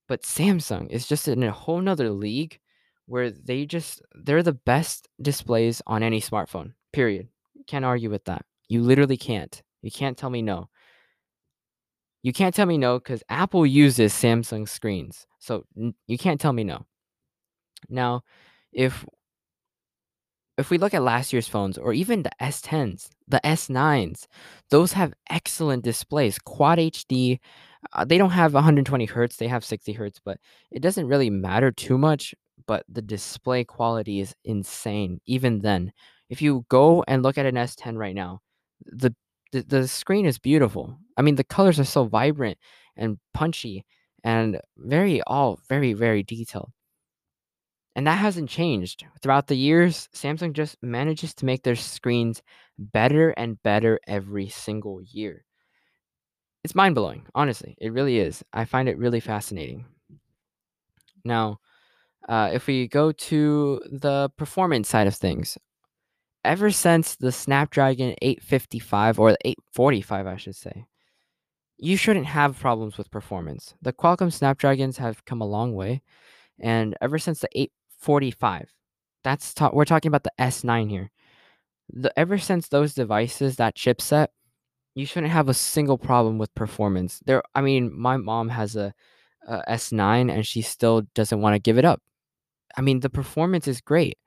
But 0.08 0.22
Samsung 0.22 0.90
is 0.90 1.06
just 1.06 1.28
in 1.28 1.42
a 1.42 1.50
whole 1.50 1.80
nother 1.80 2.10
league 2.10 2.58
where 3.06 3.30
they 3.30 3.66
just 3.66 4.02
they're 4.14 4.42
the 4.42 4.52
best 4.52 5.08
displays 5.20 5.82
on 5.86 6.02
any 6.02 6.20
smartphone. 6.20 6.72
Period. 6.94 7.28
Can't 7.66 7.84
argue 7.84 8.10
with 8.10 8.24
that. 8.26 8.44
You 8.68 8.82
literally 8.82 9.16
can't. 9.16 9.62
You 9.82 9.90
can't 9.90 10.16
tell 10.16 10.30
me 10.30 10.42
no. 10.42 10.68
You 12.22 12.32
can't 12.32 12.54
tell 12.54 12.66
me 12.66 12.78
no 12.78 12.98
because 12.98 13.22
Apple 13.28 13.66
uses 13.66 14.12
Samsung 14.14 14.68
screens. 14.68 15.26
So 15.40 15.64
you 16.06 16.16
can't 16.18 16.40
tell 16.40 16.52
me 16.54 16.64
no. 16.64 16.86
Now, 17.90 18.22
if 18.72 19.04
if 20.56 20.70
we 20.70 20.78
look 20.78 20.94
at 20.94 21.02
last 21.02 21.32
year's 21.32 21.48
phones 21.48 21.76
or 21.76 21.92
even 21.92 22.22
the 22.22 22.30
S10s, 22.40 23.10
the 23.26 23.40
S9s, 23.44 24.26
those 24.70 24.92
have 24.92 25.12
excellent 25.28 25.82
displays, 25.82 26.38
quad 26.38 26.78
HD. 26.78 27.40
Uh, 27.92 28.04
they 28.04 28.18
don't 28.18 28.30
have 28.30 28.54
120 28.54 29.04
hertz, 29.06 29.36
they 29.36 29.48
have 29.48 29.64
60 29.64 29.92
hertz, 29.92 30.20
but 30.24 30.38
it 30.70 30.80
doesn't 30.80 31.08
really 31.08 31.30
matter 31.30 31.72
too 31.72 31.98
much. 31.98 32.34
But 32.66 32.84
the 32.88 33.02
display 33.02 33.64
quality 33.64 34.20
is 34.20 34.34
insane, 34.44 35.20
even 35.26 35.60
then. 35.60 35.92
If 36.34 36.42
you 36.42 36.66
go 36.68 37.04
and 37.06 37.22
look 37.22 37.38
at 37.38 37.46
an 37.46 37.54
S10 37.54 37.96
right 37.96 38.14
now, 38.14 38.40
the 38.84 39.14
the, 39.52 39.62
the 39.62 39.86
screen 39.86 40.26
is 40.26 40.36
beautiful. 40.36 40.98
I 41.16 41.22
mean, 41.22 41.36
the 41.36 41.44
colors 41.44 41.78
are 41.78 41.84
so 41.84 42.06
vibrant 42.06 42.58
and 42.96 43.18
punchy 43.32 43.84
and 44.24 44.60
very 44.76 45.22
all 45.28 45.60
very 45.68 45.92
very 45.92 46.24
detailed. 46.24 46.72
And 47.94 48.04
that 48.08 48.18
hasn't 48.18 48.50
changed. 48.50 49.04
Throughout 49.22 49.46
the 49.46 49.54
years, 49.54 50.08
Samsung 50.12 50.54
just 50.54 50.76
manages 50.82 51.34
to 51.34 51.44
make 51.44 51.62
their 51.62 51.76
screens 51.76 52.42
better 52.76 53.30
and 53.30 53.62
better 53.62 54.00
every 54.08 54.48
single 54.48 55.00
year. 55.00 55.44
It's 56.64 56.74
mind 56.74 56.96
blowing, 56.96 57.26
honestly. 57.32 57.76
It 57.80 57.92
really 57.92 58.18
is. 58.18 58.42
I 58.52 58.64
find 58.64 58.88
it 58.88 58.98
really 58.98 59.20
fascinating. 59.20 59.84
Now, 61.24 61.60
uh, 62.28 62.50
if 62.52 62.66
we 62.66 62.88
go 62.88 63.12
to 63.12 63.80
the 63.88 64.30
performance 64.36 64.88
side 64.88 65.06
of 65.06 65.14
things, 65.14 65.56
ever 66.44 66.70
since 66.70 67.16
the 67.16 67.32
Snapdragon 67.32 68.14
855 68.22 69.18
or 69.18 69.32
the 69.32 69.38
845, 69.44 70.26
I 70.26 70.36
should 70.36 70.56
say, 70.56 70.86
you 71.78 71.96
shouldn't 71.96 72.26
have 72.26 72.58
problems 72.58 72.96
with 72.96 73.10
performance. 73.10 73.74
The 73.82 73.92
Qualcomm 73.92 74.32
Snapdragons 74.32 74.98
have 74.98 75.24
come 75.24 75.40
a 75.40 75.46
long 75.46 75.74
way, 75.74 76.02
and 76.60 76.96
ever 77.00 77.18
since 77.18 77.40
the 77.40 77.48
845, 77.54 78.70
that's 79.24 79.54
ta- 79.54 79.70
we're 79.72 79.84
talking 79.84 80.08
about 80.08 80.24
the 80.24 80.32
S9 80.38 80.88
here. 80.88 81.10
The 81.92 82.16
ever 82.18 82.38
since 82.38 82.68
those 82.68 82.94
devices, 82.94 83.56
that 83.56 83.76
chipset, 83.76 84.28
you 84.94 85.06
shouldn't 85.06 85.32
have 85.32 85.48
a 85.48 85.54
single 85.54 85.98
problem 85.98 86.38
with 86.38 86.54
performance. 86.54 87.20
There, 87.26 87.42
I 87.54 87.60
mean, 87.60 87.90
my 87.92 88.16
mom 88.16 88.48
has 88.50 88.76
a 88.76 88.94
a 89.46 89.62
S9 89.68 90.30
and 90.30 90.46
she 90.46 90.62
still 90.62 91.02
doesn't 91.14 91.40
want 91.40 91.54
to 91.54 91.58
give 91.58 91.78
it 91.78 91.84
up. 91.84 92.00
I 92.76 92.80
mean, 92.80 93.00
the 93.00 93.10
performance 93.10 93.68
is 93.68 93.80
great. 93.80 94.18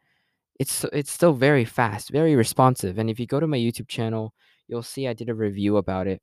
It's 0.60 0.84
it's 0.92 1.12
still 1.12 1.34
very 1.34 1.66
fast, 1.66 2.10
very 2.10 2.36
responsive. 2.36 2.98
And 2.98 3.10
if 3.10 3.20
you 3.20 3.28
go 3.28 3.40
to 3.40 3.48
my 3.48 3.58
YouTube 3.58 3.88
channel, 3.88 4.34
you'll 4.68 4.84
see 4.84 5.08
I 5.08 5.14
did 5.14 5.30
a 5.30 5.36
review 5.36 5.78
about 5.78 6.08
it. 6.08 6.22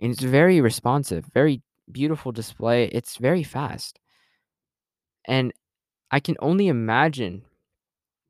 And 0.00 0.12
it's 0.12 0.22
very 0.22 0.60
responsive, 0.60 1.24
very 1.34 1.62
beautiful 1.90 2.32
display. 2.32 2.86
It's 2.86 3.16
very 3.16 3.42
fast. 3.42 3.98
And 5.26 5.52
I 6.10 6.20
can 6.20 6.36
only 6.40 6.68
imagine 6.68 7.42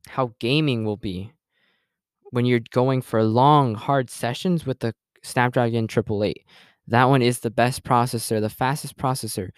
how 0.08 0.34
gaming 0.38 0.84
will 0.84 0.96
be 0.96 1.32
when 2.30 2.46
you're 2.46 2.60
going 2.70 3.02
for 3.02 3.22
long, 3.22 3.74
hard 3.74 4.10
sessions 4.10 4.64
with 4.64 4.80
the 4.80 4.94
Snapdragon 5.22 5.84
888. 5.84 6.44
That 6.88 7.04
one 7.04 7.22
is 7.22 7.40
the 7.40 7.50
best 7.50 7.82
processor, 7.82 8.40
the 8.40 8.48
fastest 8.48 8.96
processor 8.96 9.50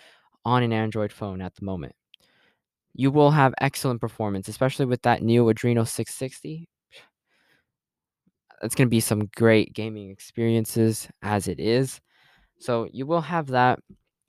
on 0.44 0.62
an 0.62 0.72
Android 0.72 1.12
phone 1.12 1.42
at 1.42 1.54
the 1.56 1.64
moment. 1.64 1.94
You 2.98 3.12
will 3.12 3.30
have 3.30 3.54
excellent 3.60 4.00
performance, 4.00 4.48
especially 4.48 4.86
with 4.86 5.02
that 5.02 5.22
new 5.22 5.44
Adreno 5.44 5.86
660. 5.86 6.68
It's 8.60 8.74
going 8.74 8.88
to 8.88 8.90
be 8.90 8.98
some 8.98 9.30
great 9.36 9.72
gaming 9.72 10.10
experiences 10.10 11.08
as 11.22 11.46
it 11.46 11.60
is. 11.60 12.00
So 12.58 12.88
you 12.92 13.06
will 13.06 13.20
have 13.20 13.46
that. 13.46 13.78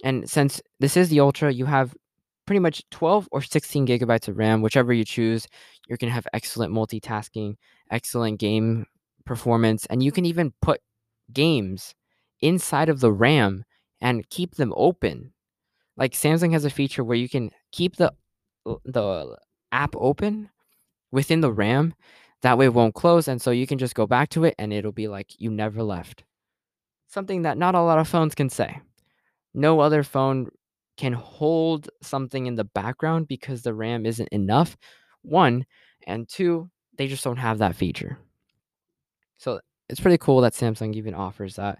And 0.03 0.29
since 0.29 0.61
this 0.79 0.95
is 0.95 1.09
the 1.09 1.19
Ultra, 1.19 1.51
you 1.51 1.65
have 1.65 1.95
pretty 2.45 2.59
much 2.59 2.83
12 2.91 3.27
or 3.31 3.41
16 3.41 3.87
gigabytes 3.87 4.27
of 4.27 4.37
RAM, 4.37 4.61
whichever 4.61 4.93
you 4.93 5.03
choose. 5.03 5.47
You're 5.87 5.97
going 5.97 6.11
to 6.11 6.13
have 6.13 6.27
excellent 6.31 6.71
multitasking, 6.71 7.55
excellent 7.89 8.39
game 8.39 8.85
performance, 9.25 9.87
and 9.87 10.03
you 10.03 10.11
can 10.11 10.25
even 10.25 10.53
put 10.61 10.79
games 11.33 11.95
inside 12.39 12.89
of 12.89 12.99
the 12.99 13.11
RAM 13.11 13.63
and 13.99 14.29
keep 14.29 14.57
them 14.57 14.75
open. 14.77 15.33
Like 15.97 16.13
Samsung 16.13 16.53
has 16.53 16.65
a 16.65 16.69
feature 16.69 17.03
where 17.03 17.17
you 17.17 17.27
can 17.27 17.49
keep 17.71 17.95
the 17.95 18.13
the 18.85 19.37
app 19.71 19.95
open 19.95 20.49
within 21.11 21.41
the 21.41 21.51
RAM. 21.51 21.93
That 22.41 22.57
way 22.57 22.65
it 22.65 22.73
won't 22.73 22.95
close, 22.95 23.27
and 23.27 23.41
so 23.41 23.51
you 23.51 23.67
can 23.67 23.77
just 23.77 23.95
go 23.95 24.07
back 24.07 24.29
to 24.29 24.45
it 24.45 24.55
and 24.57 24.71
it'll 24.71 24.91
be 24.91 25.07
like 25.07 25.39
you 25.39 25.51
never 25.51 25.83
left. 25.83 26.23
Something 27.07 27.41
that 27.41 27.57
not 27.57 27.75
a 27.75 27.81
lot 27.81 27.99
of 27.99 28.07
phones 28.07 28.35
can 28.35 28.49
say. 28.49 28.79
No 29.53 29.79
other 29.79 30.03
phone 30.03 30.49
can 30.95 31.13
hold 31.13 31.89
something 32.01 32.45
in 32.45 32.55
the 32.55 32.63
background 32.63 33.27
because 33.27 33.61
the 33.61 33.73
RAM 33.73 34.05
isn't 34.05 34.29
enough. 34.29 34.77
One, 35.21 35.65
and 36.07 36.27
two, 36.27 36.69
they 36.97 37.07
just 37.07 37.23
don't 37.23 37.37
have 37.37 37.57
that 37.57 37.75
feature. 37.75 38.19
So 39.37 39.59
it's 39.89 39.99
pretty 39.99 40.17
cool 40.17 40.41
that 40.41 40.53
Samsung 40.53 40.93
even 40.95 41.13
offers 41.15 41.55
that. 41.55 41.79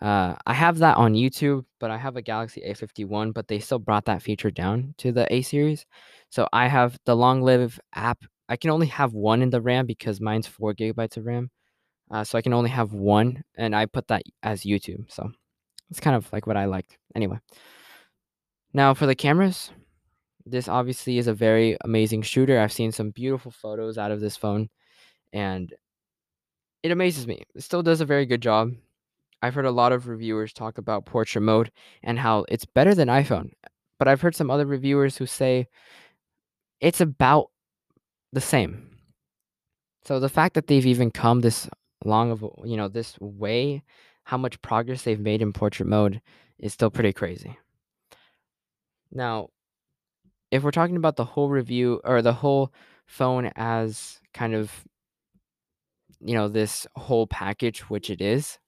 Uh, 0.00 0.34
I 0.46 0.54
have 0.54 0.78
that 0.78 0.96
on 0.96 1.14
YouTube, 1.14 1.64
but 1.78 1.90
I 1.90 1.98
have 1.98 2.16
a 2.16 2.22
Galaxy 2.22 2.62
A51, 2.62 3.32
but 3.34 3.48
they 3.48 3.58
still 3.58 3.78
brought 3.78 4.06
that 4.06 4.22
feature 4.22 4.50
down 4.50 4.94
to 4.98 5.12
the 5.12 5.32
A 5.32 5.42
series. 5.42 5.84
So 6.30 6.48
I 6.52 6.68
have 6.68 6.96
the 7.04 7.16
long 7.16 7.42
live 7.42 7.78
app. 7.94 8.24
I 8.48 8.56
can 8.56 8.70
only 8.70 8.86
have 8.86 9.12
one 9.12 9.42
in 9.42 9.50
the 9.50 9.60
RAM 9.60 9.86
because 9.86 10.20
mine's 10.20 10.46
four 10.46 10.74
gigabytes 10.74 11.16
of 11.16 11.26
RAM. 11.26 11.50
Uh, 12.10 12.24
so 12.24 12.38
I 12.38 12.42
can 12.42 12.52
only 12.52 12.70
have 12.70 12.92
one, 12.92 13.44
and 13.56 13.74
I 13.74 13.86
put 13.86 14.08
that 14.08 14.22
as 14.42 14.62
YouTube. 14.62 15.10
So 15.12 15.30
it's 15.90 16.00
kind 16.00 16.16
of 16.16 16.32
like 16.32 16.46
what 16.46 16.56
I 16.56 16.64
liked. 16.64 16.96
Anyway, 17.14 17.38
now 18.72 18.94
for 18.94 19.06
the 19.06 19.14
cameras, 19.14 19.70
this 20.46 20.68
obviously 20.68 21.18
is 21.18 21.28
a 21.28 21.34
very 21.34 21.76
amazing 21.82 22.22
shooter. 22.22 22.58
I've 22.58 22.72
seen 22.72 22.90
some 22.90 23.10
beautiful 23.10 23.52
photos 23.52 23.98
out 23.98 24.10
of 24.10 24.20
this 24.20 24.36
phone, 24.36 24.70
and 25.32 25.72
it 26.82 26.90
amazes 26.90 27.26
me. 27.26 27.42
It 27.54 27.62
still 27.62 27.82
does 27.82 28.00
a 28.00 28.06
very 28.06 28.26
good 28.26 28.40
job. 28.40 28.72
I've 29.42 29.54
heard 29.54 29.64
a 29.64 29.70
lot 29.70 29.92
of 29.92 30.08
reviewers 30.08 30.52
talk 30.52 30.78
about 30.78 31.06
portrait 31.06 31.40
mode 31.40 31.70
and 32.02 32.18
how 32.18 32.44
it's 32.48 32.66
better 32.66 32.94
than 32.94 33.08
iPhone. 33.08 33.52
But 33.98 34.08
I've 34.08 34.20
heard 34.20 34.34
some 34.34 34.50
other 34.50 34.66
reviewers 34.66 35.16
who 35.16 35.26
say 35.26 35.66
it's 36.80 37.00
about 37.00 37.50
the 38.32 38.40
same. 38.40 38.90
So 40.04 40.20
the 40.20 40.28
fact 40.28 40.54
that 40.54 40.66
they've 40.66 40.86
even 40.86 41.10
come 41.10 41.40
this 41.40 41.68
long 42.04 42.30
of 42.30 42.44
you 42.64 42.76
know 42.76 42.88
this 42.88 43.18
way, 43.20 43.82
how 44.24 44.38
much 44.38 44.60
progress 44.62 45.02
they've 45.02 45.20
made 45.20 45.42
in 45.42 45.52
portrait 45.52 45.86
mode 45.86 46.20
is 46.58 46.72
still 46.72 46.90
pretty 46.90 47.12
crazy. 47.12 47.58
Now, 49.12 49.48
if 50.50 50.62
we're 50.62 50.70
talking 50.70 50.96
about 50.96 51.16
the 51.16 51.24
whole 51.24 51.48
review 51.48 52.00
or 52.04 52.22
the 52.22 52.32
whole 52.32 52.72
phone 53.06 53.50
as 53.56 54.20
kind 54.32 54.54
of 54.54 54.84
you 56.20 56.34
know 56.34 56.48
this 56.48 56.86
whole 56.96 57.26
package 57.26 57.80
which 57.90 58.10
it 58.10 58.20
is 58.20 58.58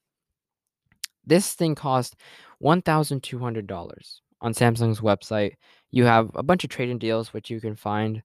this 1.27 1.55
thing 1.55 1.75
cost 1.75 2.17
$1200 2.63 4.21
on 4.41 4.55
samsung's 4.55 5.01
website 5.01 5.55
you 5.91 6.05
have 6.05 6.31
a 6.35 6.43
bunch 6.43 6.65
of 6.65 6.71
trading 6.71 6.99
deals 6.99 7.33
which 7.33 7.51
you 7.51 7.61
can 7.61 7.77
find 7.77 8.23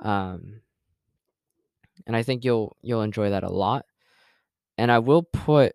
um, 0.00 0.60
and 2.06 2.16
i 2.16 2.22
think 2.22 2.44
you'll 2.44 2.76
you'll 2.82 3.02
enjoy 3.02 3.30
that 3.30 3.44
a 3.44 3.50
lot 3.50 3.84
and 4.78 4.90
i 4.90 4.98
will 4.98 5.22
put 5.22 5.74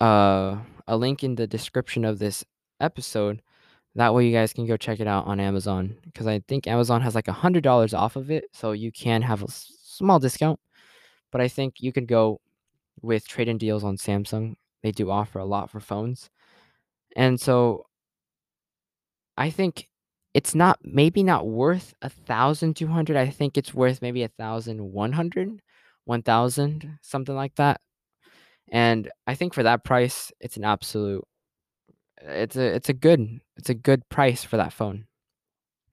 uh, 0.00 0.58
a 0.86 0.96
link 0.96 1.24
in 1.24 1.34
the 1.34 1.46
description 1.46 2.04
of 2.04 2.18
this 2.18 2.44
episode. 2.80 3.42
That 3.94 4.14
way, 4.14 4.26
you 4.26 4.32
guys 4.32 4.52
can 4.52 4.66
go 4.66 4.76
check 4.76 5.00
it 5.00 5.06
out 5.06 5.26
on 5.26 5.40
Amazon 5.40 5.96
because 6.04 6.26
I 6.26 6.40
think 6.46 6.66
Amazon 6.66 7.00
has 7.00 7.14
like 7.14 7.28
a 7.28 7.32
hundred 7.32 7.62
dollars 7.62 7.94
off 7.94 8.16
of 8.16 8.30
it, 8.30 8.44
so 8.52 8.72
you 8.72 8.92
can 8.92 9.22
have 9.22 9.42
a 9.42 9.46
small 9.48 10.18
discount. 10.18 10.60
But 11.32 11.40
I 11.40 11.48
think 11.48 11.76
you 11.78 11.92
can 11.92 12.06
go 12.06 12.40
with 13.02 13.26
trade-in 13.26 13.58
deals 13.58 13.84
on 13.84 13.96
Samsung. 13.96 14.56
They 14.86 14.92
do 14.92 15.10
offer 15.10 15.40
a 15.40 15.44
lot 15.44 15.70
for 15.70 15.80
phones, 15.80 16.30
and 17.16 17.40
so 17.40 17.86
I 19.36 19.50
think 19.50 19.88
it's 20.34 20.54
not 20.54 20.78
maybe 20.82 21.22
not 21.22 21.46
worth 21.46 21.94
a 22.02 22.10
thousand 22.10 22.76
two 22.76 22.88
hundred. 22.88 23.16
I 23.16 23.28
think 23.28 23.56
it's 23.56 23.74
worth 23.74 24.02
maybe 24.02 24.22
a 24.22 24.28
thousand 24.28 24.92
one 24.92 25.12
hundred, 25.12 25.60
one 26.04 26.22
thousand, 26.22 26.98
something 27.02 27.34
like 27.34 27.54
that. 27.56 27.80
And 28.72 29.10
I 29.26 29.34
think 29.34 29.54
for 29.54 29.64
that 29.64 29.84
price, 29.84 30.32
it's 30.40 30.56
an 30.56 30.64
absolute 30.64 31.24
it's 32.22 32.56
a 32.56 32.74
it's 32.74 32.88
a 32.88 32.94
good 32.94 33.40
it's 33.56 33.70
a 33.70 33.74
good 33.74 34.08
price 34.08 34.44
for 34.44 34.56
that 34.56 34.72
phone. 34.72 35.06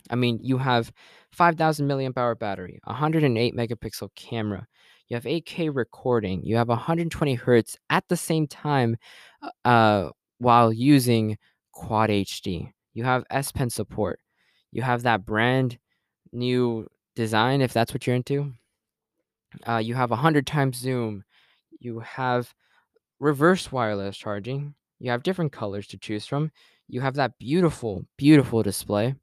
I 0.09 0.15
mean, 0.15 0.39
you 0.41 0.57
have 0.59 0.91
5000 1.31 1.87
milliamp 1.87 2.17
hour 2.17 2.35
battery, 2.35 2.79
108 2.85 3.55
megapixel 3.55 4.09
camera, 4.15 4.67
you 5.07 5.15
have 5.15 5.25
8K 5.25 5.69
recording, 5.69 6.43
you 6.43 6.55
have 6.55 6.69
120 6.69 7.35
hertz 7.35 7.77
at 7.89 8.07
the 8.07 8.17
same 8.17 8.47
time 8.47 8.97
uh, 9.41 9.67
uh, 9.67 10.09
while 10.39 10.71
using 10.71 11.37
Quad 11.71 12.09
HD. 12.09 12.71
You 12.93 13.03
have 13.03 13.25
S 13.29 13.51
Pen 13.51 13.69
support. 13.69 14.19
You 14.71 14.81
have 14.81 15.03
that 15.03 15.25
brand 15.25 15.77
new 16.31 16.87
design 17.15 17.61
if 17.61 17.73
that's 17.73 17.93
what 17.93 18.07
you're 18.07 18.15
into. 18.15 18.53
Uh, 19.67 19.77
you 19.77 19.93
have 19.93 20.09
100 20.09 20.47
times 20.47 20.77
zoom. 20.77 21.23
You 21.79 21.99
have 21.99 22.53
reverse 23.19 23.71
wireless 23.71 24.17
charging. 24.17 24.73
You 24.99 25.11
have 25.11 25.23
different 25.23 25.51
colors 25.51 25.87
to 25.87 25.97
choose 25.97 26.25
from. 26.25 26.51
You 26.87 27.01
have 27.01 27.15
that 27.15 27.37
beautiful, 27.39 28.05
beautiful 28.17 28.63
display. 28.63 29.15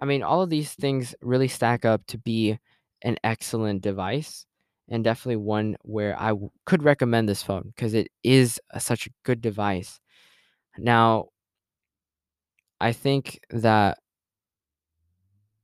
I 0.00 0.04
mean, 0.04 0.22
all 0.22 0.42
of 0.42 0.50
these 0.50 0.72
things 0.72 1.14
really 1.22 1.48
stack 1.48 1.84
up 1.84 2.06
to 2.08 2.18
be 2.18 2.58
an 3.02 3.18
excellent 3.24 3.82
device 3.82 4.46
and 4.92 5.02
definitely 5.02 5.36
one 5.36 5.74
where 5.82 6.14
I 6.20 6.28
w- 6.28 6.50
could 6.66 6.82
recommend 6.82 7.26
this 7.26 7.42
phone 7.42 7.72
because 7.74 7.94
it 7.94 8.08
is 8.22 8.60
a, 8.70 8.78
such 8.78 9.06
a 9.06 9.10
good 9.24 9.40
device. 9.40 9.98
Now, 10.76 11.28
I 12.78 12.92
think 12.92 13.40
that 13.50 13.98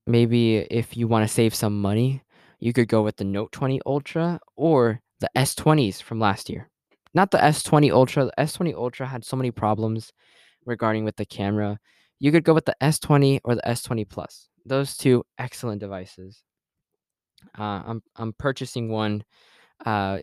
maybe 0.06 0.56
if 0.56 0.96
you 0.96 1.06
want 1.06 1.28
to 1.28 1.32
save 1.32 1.54
some 1.54 1.78
money, 1.78 2.22
you 2.58 2.72
could 2.72 2.88
go 2.88 3.02
with 3.02 3.16
the 3.16 3.24
Note 3.24 3.52
20 3.52 3.80
Ultra 3.84 4.40
or 4.56 5.02
the 5.20 5.30
S20s 5.36 6.02
from 6.02 6.18
last 6.18 6.48
year. 6.48 6.70
Not 7.12 7.30
the 7.30 7.38
S20 7.38 7.92
Ultra. 7.92 8.24
The 8.26 8.34
S20 8.38 8.74
Ultra 8.74 9.06
had 9.06 9.26
so 9.26 9.36
many 9.36 9.50
problems 9.50 10.10
regarding 10.64 11.04
with 11.04 11.16
the 11.16 11.26
camera. 11.26 11.78
You 12.18 12.32
could 12.32 12.44
go 12.44 12.54
with 12.54 12.64
the 12.64 12.76
S20 12.80 13.40
or 13.44 13.54
the 13.54 13.62
S20 13.66 14.08
Plus. 14.08 14.48
Those 14.64 14.96
two 14.96 15.24
excellent 15.38 15.80
devices. 15.80 16.42
Uh, 17.58 17.82
I'm 17.86 18.02
I'm 18.16 18.32
purchasing 18.34 18.88
one 18.88 19.24
uh, 19.84 20.18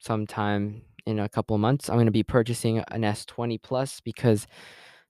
sometime 0.00 0.82
in 1.06 1.18
a 1.18 1.28
couple 1.28 1.54
of 1.54 1.60
months. 1.60 1.88
I'm 1.88 1.96
going 1.96 2.06
to 2.06 2.12
be 2.12 2.22
purchasing 2.22 2.78
an 2.78 3.02
S20 3.02 3.62
Plus 3.62 4.00
because 4.00 4.46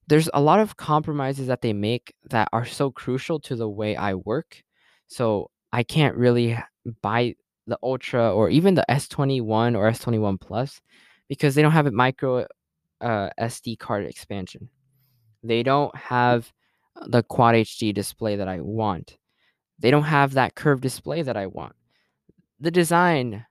there's 0.06 0.28
a 0.34 0.40
lot 0.40 0.60
of 0.60 0.76
compromises 0.76 1.46
that 1.46 1.62
they 1.62 1.72
make 1.72 2.14
that 2.30 2.48
are 2.52 2.64
so 2.64 2.90
crucial 2.90 3.40
to 3.40 3.56
the 3.56 3.68
way 3.68 3.96
I 3.96 4.14
work. 4.14 4.62
So 5.06 5.50
I 5.72 5.82
can't 5.82 6.16
really 6.16 6.58
buy 7.02 7.34
the 7.66 7.78
Ultra 7.82 8.32
or 8.32 8.50
even 8.50 8.74
the 8.74 8.84
S21 8.90 9.76
or 9.76 9.90
S21 9.90 10.40
Plus 10.40 10.80
because 11.28 11.54
they 11.54 11.62
don't 11.62 11.72
have 11.72 11.86
a 11.86 11.90
micro 11.90 12.46
uh, 13.00 13.30
SD 13.40 13.78
card 13.78 14.04
expansion. 14.04 14.68
They 15.42 15.62
don't 15.62 15.94
have 15.96 16.52
the 17.06 17.22
Quad 17.22 17.54
HD 17.54 17.92
display 17.94 18.36
that 18.36 18.48
I 18.48 18.60
want. 18.60 19.16
They 19.78 19.90
don't 19.90 20.04
have 20.04 20.32
that 20.34 20.54
curved 20.54 20.82
display 20.82 21.22
that 21.22 21.36
I 21.36 21.46
want. 21.46 21.74
The 22.60 22.70
design, 22.70 23.44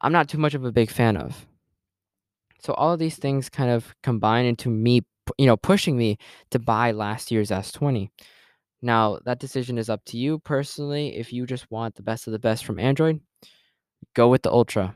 I'm 0.00 0.12
not 0.12 0.28
too 0.28 0.38
much 0.38 0.54
of 0.54 0.64
a 0.64 0.72
big 0.72 0.90
fan 0.90 1.16
of. 1.16 1.46
So 2.60 2.72
all 2.74 2.92
of 2.92 2.98
these 2.98 3.16
things 3.16 3.48
kind 3.48 3.70
of 3.70 3.94
combine 4.02 4.44
into 4.44 4.68
me, 4.68 5.02
you 5.38 5.46
know, 5.46 5.56
pushing 5.56 5.96
me 5.96 6.18
to 6.50 6.58
buy 6.58 6.90
last 6.90 7.30
year's 7.30 7.50
S20. 7.50 8.10
Now, 8.82 9.18
that 9.24 9.40
decision 9.40 9.78
is 9.78 9.88
up 9.88 10.04
to 10.06 10.16
you 10.16 10.38
personally. 10.40 11.16
If 11.16 11.32
you 11.32 11.46
just 11.46 11.70
want 11.70 11.94
the 11.94 12.02
best 12.02 12.26
of 12.26 12.32
the 12.32 12.38
best 12.38 12.64
from 12.64 12.78
Android, 12.78 13.20
go 14.14 14.28
with 14.28 14.42
the 14.42 14.52
Ultra. 14.52 14.94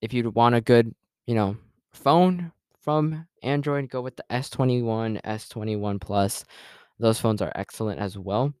If 0.00 0.12
you 0.12 0.30
want 0.30 0.54
a 0.54 0.60
good, 0.60 0.94
you 1.26 1.34
know, 1.34 1.56
phone 1.92 2.52
from 2.80 3.26
Android, 3.42 3.88
go 3.90 4.00
with 4.00 4.16
the 4.16 4.24
S21, 4.30 5.20
S21 5.22 6.00
Plus. 6.00 6.44
Those 6.98 7.20
phones 7.20 7.42
are 7.42 7.52
excellent 7.54 8.00
as 8.00 8.18
well. 8.18 8.52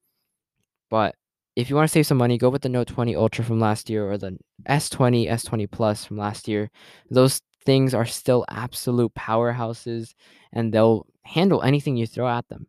But 0.94 1.16
if 1.56 1.68
you 1.68 1.74
want 1.74 1.88
to 1.88 1.92
save 1.92 2.06
some 2.06 2.18
money, 2.18 2.38
go 2.38 2.48
with 2.48 2.62
the 2.62 2.68
Note 2.68 2.86
20 2.86 3.16
Ultra 3.16 3.44
from 3.44 3.58
last 3.58 3.90
year 3.90 4.08
or 4.08 4.16
the 4.16 4.38
S20, 4.68 5.28
S20 5.28 5.68
Plus 5.68 6.04
from 6.04 6.18
last 6.18 6.46
year. 6.46 6.70
Those 7.10 7.40
things 7.66 7.94
are 7.94 8.06
still 8.06 8.44
absolute 8.48 9.12
powerhouses 9.12 10.14
and 10.52 10.72
they'll 10.72 11.04
handle 11.24 11.62
anything 11.62 11.96
you 11.96 12.06
throw 12.06 12.28
at 12.28 12.46
them. 12.46 12.68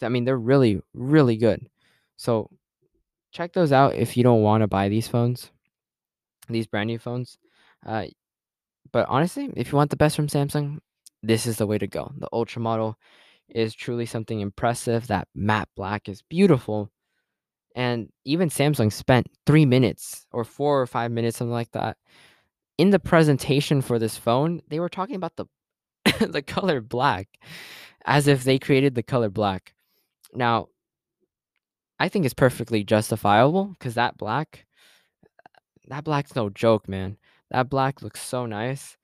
I 0.00 0.08
mean, 0.08 0.24
they're 0.24 0.38
really, 0.38 0.80
really 0.94 1.36
good. 1.36 1.68
So 2.16 2.48
check 3.32 3.52
those 3.52 3.70
out 3.70 3.96
if 3.96 4.16
you 4.16 4.22
don't 4.22 4.40
want 4.40 4.62
to 4.62 4.66
buy 4.66 4.88
these 4.88 5.06
phones, 5.06 5.50
these 6.48 6.66
brand 6.66 6.86
new 6.86 6.98
phones. 6.98 7.36
Uh, 7.84 8.06
but 8.92 9.06
honestly, 9.10 9.52
if 9.58 9.72
you 9.72 9.76
want 9.76 9.90
the 9.90 9.96
best 9.96 10.16
from 10.16 10.28
Samsung, 10.28 10.78
this 11.22 11.44
is 11.44 11.58
the 11.58 11.66
way 11.66 11.76
to 11.76 11.86
go. 11.86 12.12
The 12.16 12.30
Ultra 12.32 12.62
model 12.62 12.96
is 13.50 13.74
truly 13.74 14.06
something 14.06 14.40
impressive. 14.40 15.08
That 15.08 15.28
matte 15.34 15.68
black 15.76 16.08
is 16.08 16.22
beautiful. 16.22 16.90
And 17.74 18.08
even 18.24 18.48
Samsung 18.48 18.92
spent 18.92 19.28
three 19.46 19.64
minutes 19.64 20.26
or 20.32 20.44
four 20.44 20.80
or 20.80 20.86
five 20.86 21.10
minutes, 21.10 21.38
something 21.38 21.52
like 21.52 21.70
that. 21.72 21.96
In 22.78 22.90
the 22.90 22.98
presentation 22.98 23.80
for 23.82 23.98
this 23.98 24.16
phone, 24.16 24.60
they 24.68 24.80
were 24.80 24.88
talking 24.88 25.16
about 25.16 25.36
the 25.36 25.46
the 26.26 26.42
color 26.42 26.80
black 26.80 27.28
as 28.04 28.26
if 28.26 28.44
they 28.44 28.58
created 28.58 28.94
the 28.94 29.02
color 29.02 29.28
black. 29.28 29.74
Now, 30.34 30.68
I 31.98 32.08
think 32.08 32.24
it's 32.24 32.34
perfectly 32.34 32.82
justifiable 32.82 33.76
because 33.78 33.94
that 33.94 34.16
black, 34.16 34.66
that 35.88 36.04
black's 36.04 36.34
no 36.34 36.48
joke, 36.48 36.88
man. 36.88 37.18
That 37.50 37.68
black 37.68 38.00
looks 38.00 38.22
so 38.22 38.46
nice. 38.46 38.96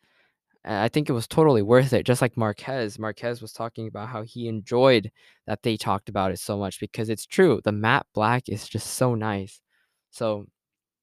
I 0.67 0.89
think 0.89 1.09
it 1.09 1.13
was 1.13 1.29
totally 1.29 1.63
worth 1.63 1.93
it. 1.93 2.05
Just 2.05 2.21
like 2.21 2.37
Marques. 2.37 2.99
Marques 2.99 3.41
was 3.41 3.53
talking 3.53 3.87
about 3.87 4.09
how 4.09 4.23
he 4.23 4.49
enjoyed 4.49 5.11
that 5.47 5.63
they 5.63 5.77
talked 5.77 6.09
about 6.09 6.33
it 6.33 6.39
so 6.41 6.59
much 6.59 6.81
because 6.81 7.09
it's 7.09 7.27
true. 7.27 7.61
The 7.65 7.73
matte 7.73 8.07
black 8.15 8.49
is 8.49 8.69
just 8.69 8.95
so 8.95 9.15
nice. 9.15 9.61
So 10.11 10.47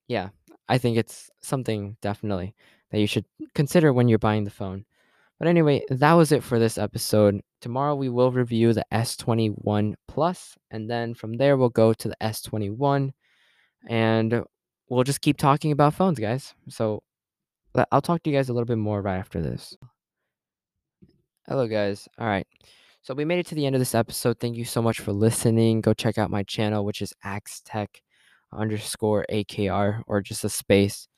Yeah, 0.08 0.30
I 0.68 0.78
think 0.78 0.96
it's 0.96 1.30
something 1.42 1.96
definitely 2.02 2.54
that 2.90 3.00
you 3.00 3.06
should 3.06 3.24
consider 3.54 3.92
when 3.92 4.08
you're 4.08 4.18
buying 4.18 4.44
the 4.44 4.50
phone. 4.50 4.84
But 5.38 5.48
anyway, 5.48 5.82
that 5.88 6.12
was 6.12 6.30
it 6.32 6.42
for 6.44 6.58
this 6.58 6.78
episode. 6.78 7.40
Tomorrow 7.60 7.96
we 7.96 8.08
will 8.08 8.30
review 8.30 8.72
the 8.72 8.84
S21 8.92 9.94
Plus, 10.06 10.56
and 10.70 10.88
then 10.88 11.14
from 11.14 11.34
there 11.34 11.56
we'll 11.56 11.70
go 11.70 11.92
to 11.94 12.08
the 12.08 12.16
S21, 12.20 13.12
and 13.88 14.44
we'll 14.88 15.04
just 15.04 15.22
keep 15.22 15.38
talking 15.38 15.72
about 15.72 15.94
phones, 15.94 16.20
guys. 16.20 16.54
So 16.68 17.02
I'll 17.90 18.00
talk 18.02 18.22
to 18.22 18.30
you 18.30 18.36
guys 18.36 18.48
a 18.48 18.52
little 18.52 18.66
bit 18.66 18.78
more 18.78 19.02
right 19.02 19.18
after 19.18 19.40
this. 19.40 19.76
Hello, 21.46 21.66
guys. 21.66 22.08
All 22.18 22.26
right. 22.26 22.46
So 23.02 23.14
we 23.14 23.24
made 23.24 23.38
it 23.38 23.46
to 23.48 23.54
the 23.54 23.66
end 23.66 23.74
of 23.74 23.80
this 23.80 23.94
episode. 23.94 24.38
Thank 24.40 24.56
you 24.56 24.64
so 24.64 24.80
much 24.80 25.00
for 25.00 25.12
listening. 25.12 25.80
Go 25.82 25.92
check 25.92 26.16
out 26.18 26.30
my 26.30 26.42
channel, 26.44 26.84
which 26.84 27.02
is 27.02 27.12
AxTech 27.24 27.88
underscore 28.52 29.26
AKR 29.30 30.02
or 30.06 30.22
just 30.22 30.44
a 30.44 30.48
space. 30.48 31.08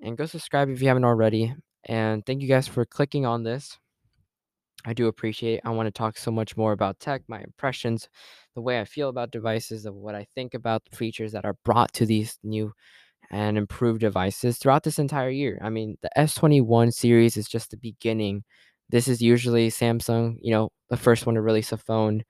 and 0.00 0.16
go 0.16 0.26
subscribe 0.26 0.68
if 0.68 0.80
you 0.82 0.88
haven't 0.88 1.04
already. 1.04 1.54
And 1.84 2.24
thank 2.26 2.42
you 2.42 2.48
guys 2.48 2.68
for 2.68 2.84
clicking 2.84 3.26
on 3.26 3.42
this. 3.42 3.78
I 4.84 4.92
do 4.92 5.08
appreciate 5.08 5.54
it. 5.56 5.60
I 5.64 5.70
want 5.70 5.86
to 5.86 5.90
talk 5.90 6.16
so 6.16 6.30
much 6.30 6.56
more 6.56 6.72
about 6.72 7.00
tech, 7.00 7.22
my 7.28 7.40
impressions, 7.40 8.08
the 8.54 8.60
way 8.60 8.80
I 8.80 8.84
feel 8.84 9.08
about 9.08 9.32
devices, 9.32 9.86
of 9.86 9.94
what 9.94 10.14
I 10.14 10.26
think 10.34 10.54
about 10.54 10.84
the 10.88 10.96
features 10.96 11.32
that 11.32 11.44
are 11.44 11.56
brought 11.64 11.92
to 11.94 12.06
these 12.06 12.38
new 12.44 12.72
and 13.30 13.58
improved 13.58 14.00
devices 14.00 14.58
throughout 14.58 14.82
this 14.82 14.98
entire 14.98 15.30
year. 15.30 15.58
I 15.62 15.68
mean, 15.70 15.96
the 16.02 16.10
S21 16.16 16.92
series 16.92 17.36
is 17.36 17.48
just 17.48 17.70
the 17.70 17.76
beginning. 17.76 18.44
This 18.88 19.08
is 19.08 19.20
usually 19.20 19.68
Samsung, 19.70 20.36
you 20.40 20.50
know, 20.50 20.70
the 20.88 20.96
first 20.96 21.26
one 21.26 21.34
to 21.34 21.42
release 21.42 21.72
a 21.72 21.76
phone. 21.76 22.24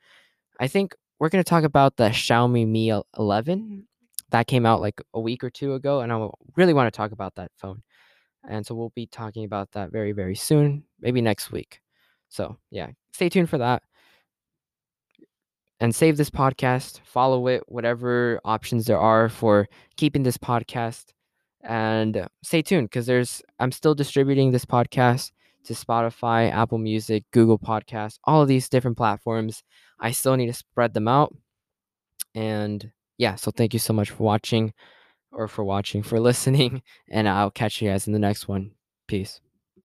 I 0.61 0.67
think 0.67 0.95
we're 1.19 1.29
going 1.29 1.43
to 1.43 1.49
talk 1.49 1.65
about 1.65 1.97
the 1.97 2.09
Xiaomi 2.09 2.67
Mi 2.67 2.93
11 3.17 3.87
that 4.31 4.47
came 4.47 4.67
out 4.67 4.81
like 4.81 5.01
a 5.15 5.21
week 5.21 5.43
or 5.43 5.51
two 5.51 5.75
ago, 5.75 6.01
and 6.01 6.13
I 6.13 6.29
really 6.57 6.75
want 6.75 6.93
to 6.93 6.97
talk 6.97 7.13
about 7.13 7.37
that 7.37 7.51
phone. 7.57 7.83
And 8.49 8.67
so 8.67 8.75
we'll 8.75 8.93
be 8.95 9.07
talking 9.07 9.45
about 9.45 9.73
that 9.73 9.91
very, 9.91 10.13
very 10.13 10.35
soon, 10.35 10.85
maybe 11.01 11.21
next 11.21 11.51
week. 11.51 11.81
So, 12.29 12.57
yeah, 12.71 12.89
stay 13.13 13.29
tuned 13.29 13.51
for 13.51 13.59
that. 13.59 13.83
And 15.81 15.95
save 15.95 16.17
this 16.17 16.31
podcast, 16.31 17.01
follow 17.05 17.47
it, 17.47 17.63
whatever 17.69 18.41
options 18.45 18.87
there 18.87 18.99
are 18.99 19.29
for 19.29 19.69
keeping 19.97 20.25
this 20.25 20.39
podcast. 20.39 21.07
And 21.63 22.27
stay 22.43 22.63
tuned 22.63 22.89
because 22.89 23.07
there's, 23.07 23.43
I'm 23.61 23.71
still 23.73 23.95
distributing 23.95 24.51
this 24.51 24.65
podcast 24.65 25.31
to 25.65 25.75
Spotify, 25.75 26.51
Apple 26.51 26.79
Music, 26.79 27.25
Google 27.31 27.59
Podcasts, 27.59 28.19
all 28.25 28.43
of 28.43 28.49
these 28.49 28.69
different 28.69 28.97
platforms. 28.97 29.63
I 30.01 30.11
still 30.11 30.37
need 30.37 30.47
to 30.47 30.53
spread 30.53 30.95
them 30.95 31.07
out. 31.09 31.35
And 32.35 32.91
yeah, 33.19 33.35
so 33.35 33.51
thank 33.51 33.73
you 33.73 33.79
so 33.79 33.93
much 33.93 34.11
for 34.11 34.23
watching 34.23 34.73
or 35.31 35.47
for 35.47 35.65
watching, 35.65 36.03
for 36.03 36.19
listening, 36.29 36.83
and 37.09 37.29
I'll 37.29 37.51
catch 37.51 37.81
you 37.83 37.91
guys 37.91 38.07
in 38.07 38.13
the 38.13 38.19
next 38.19 38.49
one. 38.49 38.73
Peace. 39.07 39.41